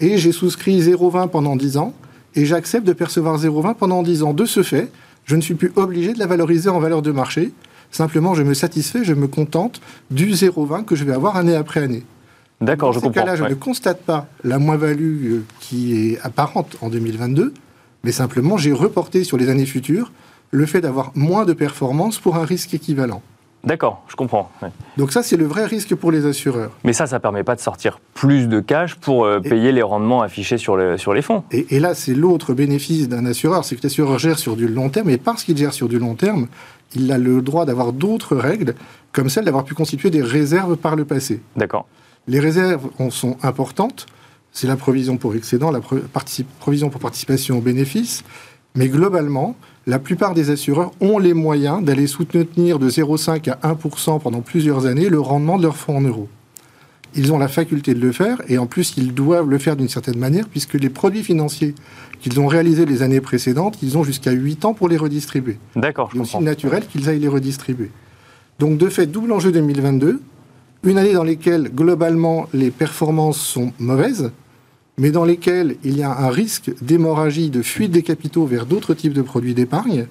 Et 0.01 0.19
j'ai 0.19 0.33
souscrit 0.33 0.81
0,20 0.81 1.29
pendant 1.29 1.55
10 1.55 1.77
ans. 1.77 1.95
Et 2.35 2.47
j'accepte 2.47 2.87
de 2.87 2.93
percevoir 2.93 3.39
0,20 3.39 3.75
pendant 3.75 4.03
10 4.03 4.23
ans. 4.23 4.35
De 4.35 4.45
ce 4.45 4.63
fait, 4.63 4.91
je 5.25 5.37
ne 5.37 5.41
suis 5.41 5.55
plus 5.55 5.73
obligé 5.77 6.13
de 6.13 6.19
la 6.19 6.27
valoriser 6.27 6.69
en 6.69 6.81
valeur 6.81 7.03
de 7.03 7.13
marché. 7.13 7.53
Simplement, 7.91 8.35
je 8.35 8.43
me 8.43 8.55
satisfais, 8.55 9.05
je 9.05 9.15
me 9.15 9.29
contente 9.29 9.81
du 10.11 10.31
0,20 10.31 10.85
que 10.85 10.97
je 10.97 11.05
vais 11.05 11.13
avoir 11.13 11.37
année 11.37 11.55
après 11.55 11.81
année. 11.81 12.03
D'accord, 12.61 12.93
je 12.93 12.99
comprends. 12.99 13.11
Dans 13.11 13.15
ce 13.15 13.37
cas-là, 13.37 13.37
je 13.37 13.45
ne 13.45 13.55
constate 13.55 14.01
pas 14.03 14.27
la 14.43 14.59
moins-value 14.59 15.33
euh, 15.33 15.45
qui 15.61 16.13
est 16.13 16.21
apparente 16.23 16.77
en 16.81 16.89
2022, 16.89 17.53
mais 18.05 18.13
simplement, 18.13 18.57
j'ai 18.57 18.73
reporté 18.73 19.23
sur 19.25 19.37
les 19.37 19.49
années 19.49 19.67
futures 19.67 20.13
le 20.51 20.67
fait 20.67 20.81
d'avoir 20.81 21.13
moins 21.15 21.45
de 21.45 21.53
performance 21.53 22.19
pour 22.19 22.37
un 22.37 22.45
risque 22.45 22.75
équivalent. 22.75 23.23
D'accord, 23.65 24.03
je 24.09 24.17
comprends. 24.17 24.51
Donc 24.97 25.13
ça, 25.13 25.23
c'est 25.23 25.37
le 25.37 25.47
vrai 25.47 25.65
risque 25.65 25.95
pour 25.95 26.13
les 26.13 26.27
assureurs. 26.27 26.71
Mais 26.85 26.93
ça, 26.93 27.07
ça 27.07 27.17
ne 27.17 27.21
permet 27.23 27.45
pas 27.45 27.55
de 27.57 27.61
sortir 27.61 27.99
plus 28.15 28.49
de 28.49 28.61
cash 28.61 28.95
pour 28.97 29.25
euh, 29.25 29.41
payer 29.41 29.73
les 29.73 29.83
rendements 29.83 30.23
affichés 30.23 30.59
sur, 30.59 30.79
sur 30.99 31.15
les 31.15 31.23
fonds. 31.23 31.45
Et, 31.51 31.81
là, 31.81 31.95
c'est 31.95 32.15
l'autre 32.15 32.55
bénéfice 32.55 33.09
d'un 33.09 33.25
assureur, 33.27 33.65
c'est 33.65 33.77
que 33.77 33.83
l'assureur 33.83 34.19
gère 34.19 34.39
sur 34.39 34.57
du 34.57 34.69
long 34.69 34.91
terme, 34.91 35.11
et 35.11 35.17
parce 35.17 35.45
qu'il 35.45 35.57
gère 35.57 35.73
sur 35.73 35.89
du 35.89 35.99
long 35.99 36.15
terme, 36.15 36.47
il 36.95 37.11
a 37.11 37.19
le 37.19 37.43
droit 37.43 37.65
d'avoir 37.65 37.93
d'autres 37.93 38.37
règles, 38.37 38.75
comme 39.13 39.29
celle 39.29 39.45
d'avoir 39.45 39.65
pu 39.65 39.75
constituer 39.75 40.11
des 40.11 40.23
réserves 40.23 40.77
par 40.77 40.97
le 40.97 41.05
passé. 41.05 41.41
D'accord. 41.57 41.87
Les 42.27 42.41
réserves 42.41 42.89
en 42.99 43.11
sont 43.11 43.37
importantes. 43.43 44.07
C'est 44.53 44.67
la 44.67 44.77
provision 44.77 45.17
pour 45.17 45.35
excédent, 45.35 45.71
la 45.71 45.81
provision 46.61 46.89
pour 46.89 47.01
participation 47.01 47.59
aux 47.59 47.61
bénéfices. 47.61 48.23
Mais 48.77 48.89
globalement, 48.89 49.57
la 49.87 49.99
plupart 49.99 50.35
des 50.35 50.51
assureurs 50.51 50.93
ont 51.01 51.19
les 51.19 51.35
moyens 51.35 51.83
d'aller 51.83 52.07
soutenir 52.07 52.79
de 52.79 52.89
0,5 52.89 53.51
à 53.51 53.75
1% 53.75 54.21
pendant 54.21 54.41
plusieurs 54.41 54.87
années 54.87 55.09
le 55.09 55.21
rendement 55.21 55.59
de 55.59 55.63
leurs 55.63 55.77
fonds 55.77 55.99
en 55.99 56.01
euros. 56.01 56.29
Ils 57.17 57.33
ont 57.33 57.39
la 57.39 57.49
faculté 57.49 57.95
de 57.95 58.01
le 58.01 58.11
faire 58.11 58.43
et 58.49 58.59
en 58.59 58.67
plus 58.67 58.95
ils 58.97 59.15
doivent 59.15 59.49
le 59.49 59.59
faire 59.59 59.77
d'une 59.77 59.89
certaine 59.89 60.19
manière 60.19 60.49
puisque 60.49 60.75
les 60.75 60.89
produits 60.89 61.23
financiers 61.23 61.75
qu'ils 62.21 62.41
ont 62.41 62.47
réalisés 62.47 62.87
les 62.87 63.03
années 63.03 63.21
précédentes, 63.21 63.79
ils 63.83 63.97
ont 63.97 64.03
jusqu'à 64.03 64.33
8 64.33 64.65
ans 64.65 64.75
pour 64.75 64.89
les 64.89 64.97
redistribuer. 64.97 65.59
D'accord, 65.77 66.11
je 66.13 66.19
comprends. 66.19 66.39
C'est 66.39 66.45
naturel 66.45 66.87
qu'ils 66.87 67.09
aillent 67.09 67.21
les 67.21 67.29
redistribuer. 67.29 67.91
Donc 68.59 68.79
de 68.79 68.89
fait, 68.89 69.07
double 69.07 69.33
enjeu 69.33 69.53
2022, 69.53 70.21
une 70.85 70.99
année 70.99 71.13
dans 71.13 71.25
laquelle 71.25 71.71
globalement 71.73 72.47
les 72.53 72.71
performances 72.71 73.39
sont 73.39 73.73
mauvaises, 73.79 74.33
mais 74.99 75.11
dans 75.11 75.25
lesquels 75.25 75.77
il 75.85 75.97
y 75.97 76.03
a 76.03 76.17
un 76.17 76.31
risque 76.31 76.71
d'hémorragie, 76.83 77.51
de 77.51 77.63
fuite 77.63 77.91
des 77.91 78.03
capitaux 78.03 78.47
vers 78.47 78.67
d'autres 78.67 78.95
types 78.95 79.13
de 79.13 79.23
produits 79.23 79.55
d'épargne. 79.55 80.07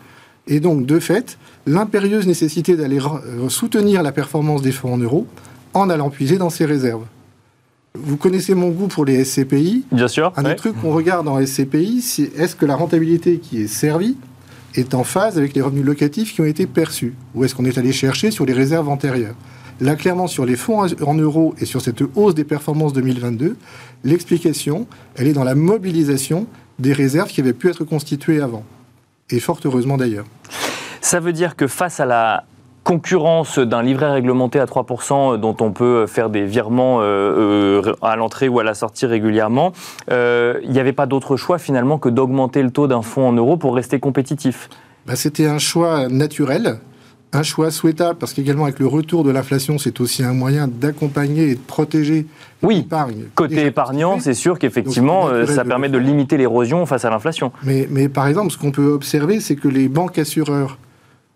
Et 0.47 0.59
donc, 0.59 0.85
de 0.85 0.99
fait, 0.99 1.37
l'impérieuse 1.65 2.27
nécessité 2.27 2.75
d'aller 2.75 2.99
euh, 2.99 3.47
soutenir 3.47 4.03
la 4.03 4.11
performance 4.11 4.61
des 4.61 4.73
fonds 4.73 4.93
en 4.93 4.97
euros 4.97 5.25
en 5.73 5.89
allant 5.89 6.09
puiser 6.09 6.37
dans 6.37 6.49
ses 6.49 6.65
réserves. 6.65 7.05
Vous 7.95 8.17
connaissez 8.17 8.55
mon 8.55 8.69
goût 8.69 8.87
pour 8.87 9.05
les 9.05 9.23
SCPI. 9.23 9.85
Bien 9.91 10.07
sûr. 10.07 10.33
Un 10.35 10.43
des 10.43 10.55
trucs 10.55 10.79
qu'on 10.81 10.93
regarde 10.93 11.27
en 11.27 11.43
SCPI, 11.43 12.01
c'est 12.01 12.35
est-ce 12.37 12.55
que 12.55 12.65
la 12.65 12.75
rentabilité 12.75 13.37
qui 13.37 13.61
est 13.61 13.67
servie 13.67 14.17
est 14.75 14.95
en 14.95 15.03
phase 15.03 15.37
avec 15.37 15.53
les 15.53 15.61
revenus 15.61 15.85
locatifs 15.85 16.33
qui 16.33 16.41
ont 16.41 16.45
été 16.45 16.65
perçus? 16.65 17.13
Ou 17.35 17.43
est-ce 17.43 17.53
qu'on 17.55 17.65
est 17.65 17.77
allé 17.77 17.91
chercher 17.91 18.31
sur 18.31 18.45
les 18.45 18.53
réserves 18.53 18.89
antérieures? 18.89 19.35
Là, 19.81 19.95
clairement, 19.95 20.27
sur 20.27 20.45
les 20.45 20.55
fonds 20.55 20.85
en 21.05 21.13
euros 21.15 21.55
et 21.59 21.65
sur 21.65 21.81
cette 21.81 22.03
hausse 22.15 22.35
des 22.35 22.43
performances 22.43 22.93
2022, 22.93 23.57
l'explication, 24.03 24.87
elle 25.15 25.27
est 25.27 25.33
dans 25.33 25.43
la 25.43 25.55
mobilisation 25.55 26.47
des 26.79 26.93
réserves 26.93 27.29
qui 27.29 27.41
avaient 27.41 27.53
pu 27.53 27.69
être 27.69 27.83
constituées 27.83 28.41
avant. 28.41 28.63
Et 29.29 29.39
fort 29.39 29.59
heureusement 29.65 29.97
d'ailleurs. 29.97 30.25
Ça 31.01 31.19
veut 31.19 31.33
dire 31.33 31.55
que 31.55 31.67
face 31.67 31.99
à 31.99 32.05
la 32.05 32.45
concurrence 32.83 33.59
d'un 33.59 33.81
livret 33.81 34.11
réglementé 34.11 34.59
à 34.59 34.65
3% 34.65 35.37
dont 35.37 35.55
on 35.61 35.71
peut 35.71 36.05
faire 36.05 36.29
des 36.29 36.43
virements 36.43 36.99
euh, 37.01 37.81
euh, 37.85 37.95
à 38.01 38.15
l'entrée 38.15 38.49
ou 38.49 38.59
à 38.59 38.63
la 38.63 38.73
sortie 38.73 39.05
régulièrement, 39.05 39.71
euh, 40.11 40.59
il 40.63 40.71
n'y 40.71 40.79
avait 40.79 40.93
pas 40.93 41.05
d'autre 41.05 41.37
choix 41.37 41.57
finalement 41.57 41.97
que 41.97 42.09
d'augmenter 42.09 42.61
le 42.61 42.71
taux 42.71 42.87
d'un 42.87 43.01
fonds 43.01 43.27
en 43.27 43.33
euros 43.33 43.57
pour 43.57 43.75
rester 43.75 43.99
compétitif. 43.99 44.69
bah, 45.05 45.15
C'était 45.15 45.47
un 45.47 45.59
choix 45.59 46.09
naturel, 46.09 46.79
un 47.33 47.43
choix 47.43 47.71
souhaitable, 47.71 48.17
parce 48.19 48.33
qu'également 48.33 48.65
avec 48.65 48.79
le 48.79 48.87
retour 48.87 49.23
de 49.23 49.31
l'inflation, 49.31 49.77
c'est 49.77 49.99
aussi 49.99 50.23
un 50.23 50.33
moyen 50.33 50.67
d'accompagner 50.67 51.49
et 51.49 51.55
de 51.55 51.59
protéger 51.59 52.27
oui. 52.61 52.77
l'épargne. 52.77 53.25
Côté 53.35 53.65
épargnant, 53.65 54.19
c'est 54.19 54.33
sûr 54.33 54.59
qu'effectivement, 54.59 55.27
euh, 55.27 55.45
ça 55.45 55.65
permet 55.65 55.89
de 55.89 55.97
limiter 55.97 56.37
l'érosion 56.37 56.85
face 56.85 57.05
à 57.05 57.09
l'inflation. 57.09 57.51
Mais, 57.63 57.87
mais 57.89 58.07
par 58.07 58.27
exemple, 58.27 58.51
ce 58.51 58.57
qu'on 58.57 58.71
peut 58.71 58.91
observer, 58.91 59.39
c'est 59.39 59.55
que 59.55 59.67
les 59.67 59.89
banques 59.89 60.19
assureurs 60.19 60.77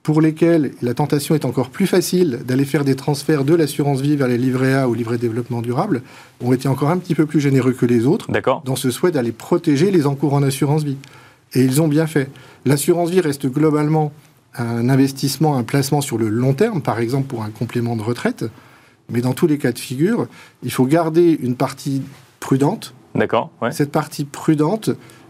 pour 0.08 0.22
lesquels 0.22 0.72
la 0.82 0.94
tentation 0.94 1.36
est 1.36 1.44
encore 1.44 1.70
plus 1.70 1.86
facile 1.86 2.40
d'aller 2.46 2.64
faire 2.64 2.86
des 2.86 2.96
transferts 2.96 3.44
de 3.44 3.54
l'assurance 3.54 4.00
vie 4.00 4.16
vers 4.16 4.30
les 4.30 4.38
livrets 4.38 4.74
A 4.74 4.88
ou 4.88 4.94
livrets 4.94 5.18
développement 5.18 5.62
durable, 5.62 6.02
ont 6.42 6.54
été 6.54 6.70
encore 6.70 6.92
un 6.92 6.98
petit 6.98 7.14
peu 7.14 7.26
plus 7.26 7.42
généreux 7.42 7.74
que 7.74 7.86
les 7.86 8.06
autres 8.06 8.30
dans 8.64 8.78
ce 8.78 8.90
souhait 8.90 9.12
d'aller 9.12 9.34
protéger 9.34 9.92
les 9.92 10.08
encours 10.08 10.34
en 10.34 10.44
assurance 10.44 10.86
vie. 10.86 10.96
Et 11.54 11.62
ils 11.62 11.82
ont 11.82 11.90
bien 11.90 12.08
fait. 12.08 12.30
L'assurance 12.66 13.10
vie 13.10 13.20
reste 13.20 13.48
globalement 13.48 14.14
un 14.58 14.90
investissement, 14.90 15.58
un 15.58 15.64
placement 15.64 16.02
sur 16.02 16.18
le 16.18 16.30
long 16.30 16.54
terme, 16.54 16.82
par 16.82 17.00
exemple 17.00 17.28
pour 17.28 17.44
un 17.44 17.50
complément 17.50 17.96
de 17.96 18.02
retraite. 18.02 18.46
Mais 19.10 19.22
dans 19.22 19.34
tous 19.34 19.48
les 19.48 19.58
cas 19.58 19.72
de 19.72 19.80
figure, 19.80 20.28
il 20.64 20.72
faut 20.72 20.86
garder 20.86 21.38
une 21.42 21.56
partie 21.56 22.02
prudente. 22.40 22.94
D'accord. 23.16 23.50
Cette 23.72 23.92
partie 23.92 24.26
prudente, 24.26 24.90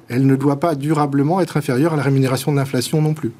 elle 0.10 0.26
ne 0.26 0.36
doit 0.36 0.60
pas 0.60 0.76
durablement 0.76 1.42
être 1.42 1.58
inférieure 1.58 1.94
à 1.94 1.98
la 1.98 2.04
rémunération 2.04 2.52
de 2.52 2.58
l'inflation 2.58 3.02
non 3.02 3.14
plus. 3.14 3.32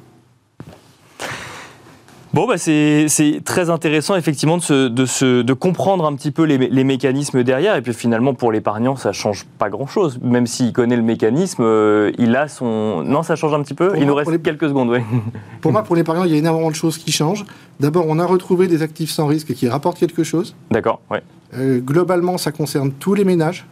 Bon, 2.34 2.46
bah 2.46 2.58
c'est 2.58 3.08
très 3.44 3.70
intéressant 3.70 4.14
effectivement 4.14 4.58
de, 4.58 4.88
de, 4.88 5.42
de, 5.42 5.52
comprendre 5.54 6.04
un 6.04 6.14
petit 6.14 6.30
peu 6.30 6.42
les, 6.44 6.84
mécanismes 6.84 7.42
derrière. 7.42 7.74
Et 7.76 7.82
puis 7.82 7.94
finalement, 7.94 8.34
pour 8.34 8.52
l'épargnant, 8.52 8.96
ça 8.96 9.12
change 9.12 9.46
pas 9.58 9.70
grand-chose. 9.70 10.18
Même 10.22 10.46
s'il 10.46 10.72
connaît 10.72 10.96
le 10.96 11.02
mécanisme, 11.02 11.62
euh, 11.62 12.12
il 12.18 12.36
a 12.36 12.48
son... 12.48 13.02
Non, 13.02 13.22
ça 13.22 13.34
change 13.34 13.54
un 13.54 13.62
petit 13.62 13.74
peu 13.74 13.92
Il 13.96 14.06
nous 14.06 14.14
reste 14.14 14.42
quelques 14.42 14.68
secondes, 14.68 14.90
oui. 14.90 14.98
Pour 15.60 15.72
moi, 15.72 15.82
pour 15.82 15.96
l'épargnant, 15.96 16.24
il 16.24 16.30
y 16.30 16.34
a 16.34 16.38
énormément 16.38 16.70
de 16.70 16.76
choses 16.76 16.98
qui 16.98 17.10
changent. 17.10 17.44
D'abord, 17.80 18.04
on 18.08 18.18
a 18.18 18.26
retrouvé 18.26 18.68
des 18.68 18.82
actifs 18.82 19.10
sans 19.10 19.26
risque 19.26 19.54
qui 19.54 19.68
rapportent 19.68 19.98
quelque 19.98 20.22
chose. 20.22 20.54
D'accord, 20.70 21.00
oui. 21.10 21.18
Euh, 21.54 21.80
globalement, 21.80 22.38
ça 22.38 22.52
concerne 22.52 22.92
tous 22.92 23.14
les 23.14 23.24
ménages. 23.24 23.66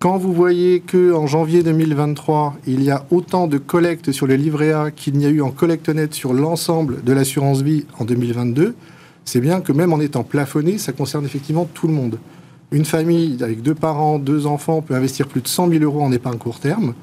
Quand 0.00 0.16
vous 0.16 0.32
voyez 0.32 0.78
qu'en 0.78 1.26
janvier 1.26 1.64
2023, 1.64 2.58
il 2.68 2.84
y 2.84 2.90
a 2.92 3.04
autant 3.10 3.48
de 3.48 3.58
collectes 3.58 4.12
sur 4.12 4.28
les 4.28 4.36
livrets 4.36 4.70
A 4.70 4.92
qu'il 4.92 5.14
n'y 5.14 5.26
a 5.26 5.28
eu 5.28 5.40
en 5.40 5.50
collecte 5.50 5.88
nette 5.88 6.14
sur 6.14 6.32
l'ensemble 6.32 7.02
de 7.02 7.12
l'assurance 7.12 7.62
vie 7.62 7.84
en 7.98 8.04
2022, 8.04 8.76
c'est 9.24 9.40
bien 9.40 9.60
que 9.60 9.72
même 9.72 9.92
en 9.92 9.98
étant 9.98 10.22
plafonné, 10.22 10.78
ça 10.78 10.92
concerne 10.92 11.24
effectivement 11.24 11.68
tout 11.74 11.88
le 11.88 11.94
monde. 11.94 12.20
Une 12.70 12.84
famille 12.84 13.42
avec 13.42 13.60
deux 13.60 13.74
parents, 13.74 14.20
deux 14.20 14.46
enfants 14.46 14.82
peut 14.82 14.94
investir 14.94 15.26
plus 15.26 15.40
de 15.40 15.48
100 15.48 15.68
000 15.68 15.82
euros 15.82 16.00
en 16.00 16.12
épargne 16.12 16.38
court 16.38 16.60
terme. 16.60 16.94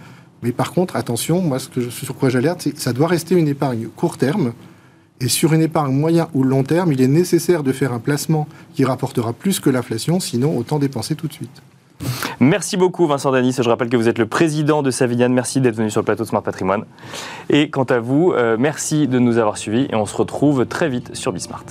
Mais 0.42 0.54
par 0.54 0.72
contre, 0.72 0.96
attention, 0.96 1.42
moi, 1.42 1.60
ce 1.60 1.68
que 1.68 1.90
sur 1.90 2.16
quoi 2.16 2.30
j'alerte, 2.30 2.62
c'est 2.62 2.72
que 2.72 2.80
ça 2.80 2.94
doit 2.94 3.10
rester 3.10 3.36
une 3.36 3.50
épargne 3.50 3.90
court 3.94 4.18
terme. 4.18 4.54
Et 5.20 5.28
sur 5.28 5.52
une 5.52 5.62
épargne 5.62 5.94
moyen 5.94 6.30
ou 6.34 6.44
long 6.44 6.64
terme, 6.64 6.94
il 6.94 7.02
est 7.02 7.10
nécessaire 7.10 7.62
de 7.62 7.74
faire 7.74 7.92
un 7.92 8.00
placement 8.00 8.48
qui 8.74 8.86
rapportera 8.86 9.34
plus 9.34 9.60
que 9.60 9.70
l'inflation, 9.70 10.22
sinon 10.22 10.58
autant 10.58 10.80
dépenser 10.80 11.16
tout 11.16 11.28
de 11.28 11.34
suite. 11.34 11.62
Merci 12.40 12.78
beaucoup 12.78 13.08
Vincent 13.08 13.32
Danis. 13.32 13.56
Je 13.58 13.70
rappelle 13.70 13.90
que 13.90 13.98
vous 13.98 14.10
êtes 14.10 14.18
le 14.18 14.26
président 14.26 14.84
de 14.84 14.92
Savignane. 14.92 15.34
Merci 15.34 15.62
d'être 15.62 15.76
venu 15.76 15.90
sur 15.90 16.02
le 16.02 16.06
plateau 16.06 16.24
de 16.24 16.28
Smart 16.28 16.44
Patrimoine. 16.44 16.84
Et 17.50 17.70
quant 17.70 17.84
à 17.84 18.00
vous, 18.00 18.34
euh, 18.34 18.58
merci 18.60 19.08
de 19.08 19.20
nous 19.20 19.38
avoir 19.38 19.58
suivis 19.58 19.88
et 19.90 19.96
on 19.96 20.06
se 20.06 20.16
retrouve 20.16 20.66
très 20.66 20.90
vite 20.90 21.16
sur 21.16 21.32
Bismart. 21.32 21.64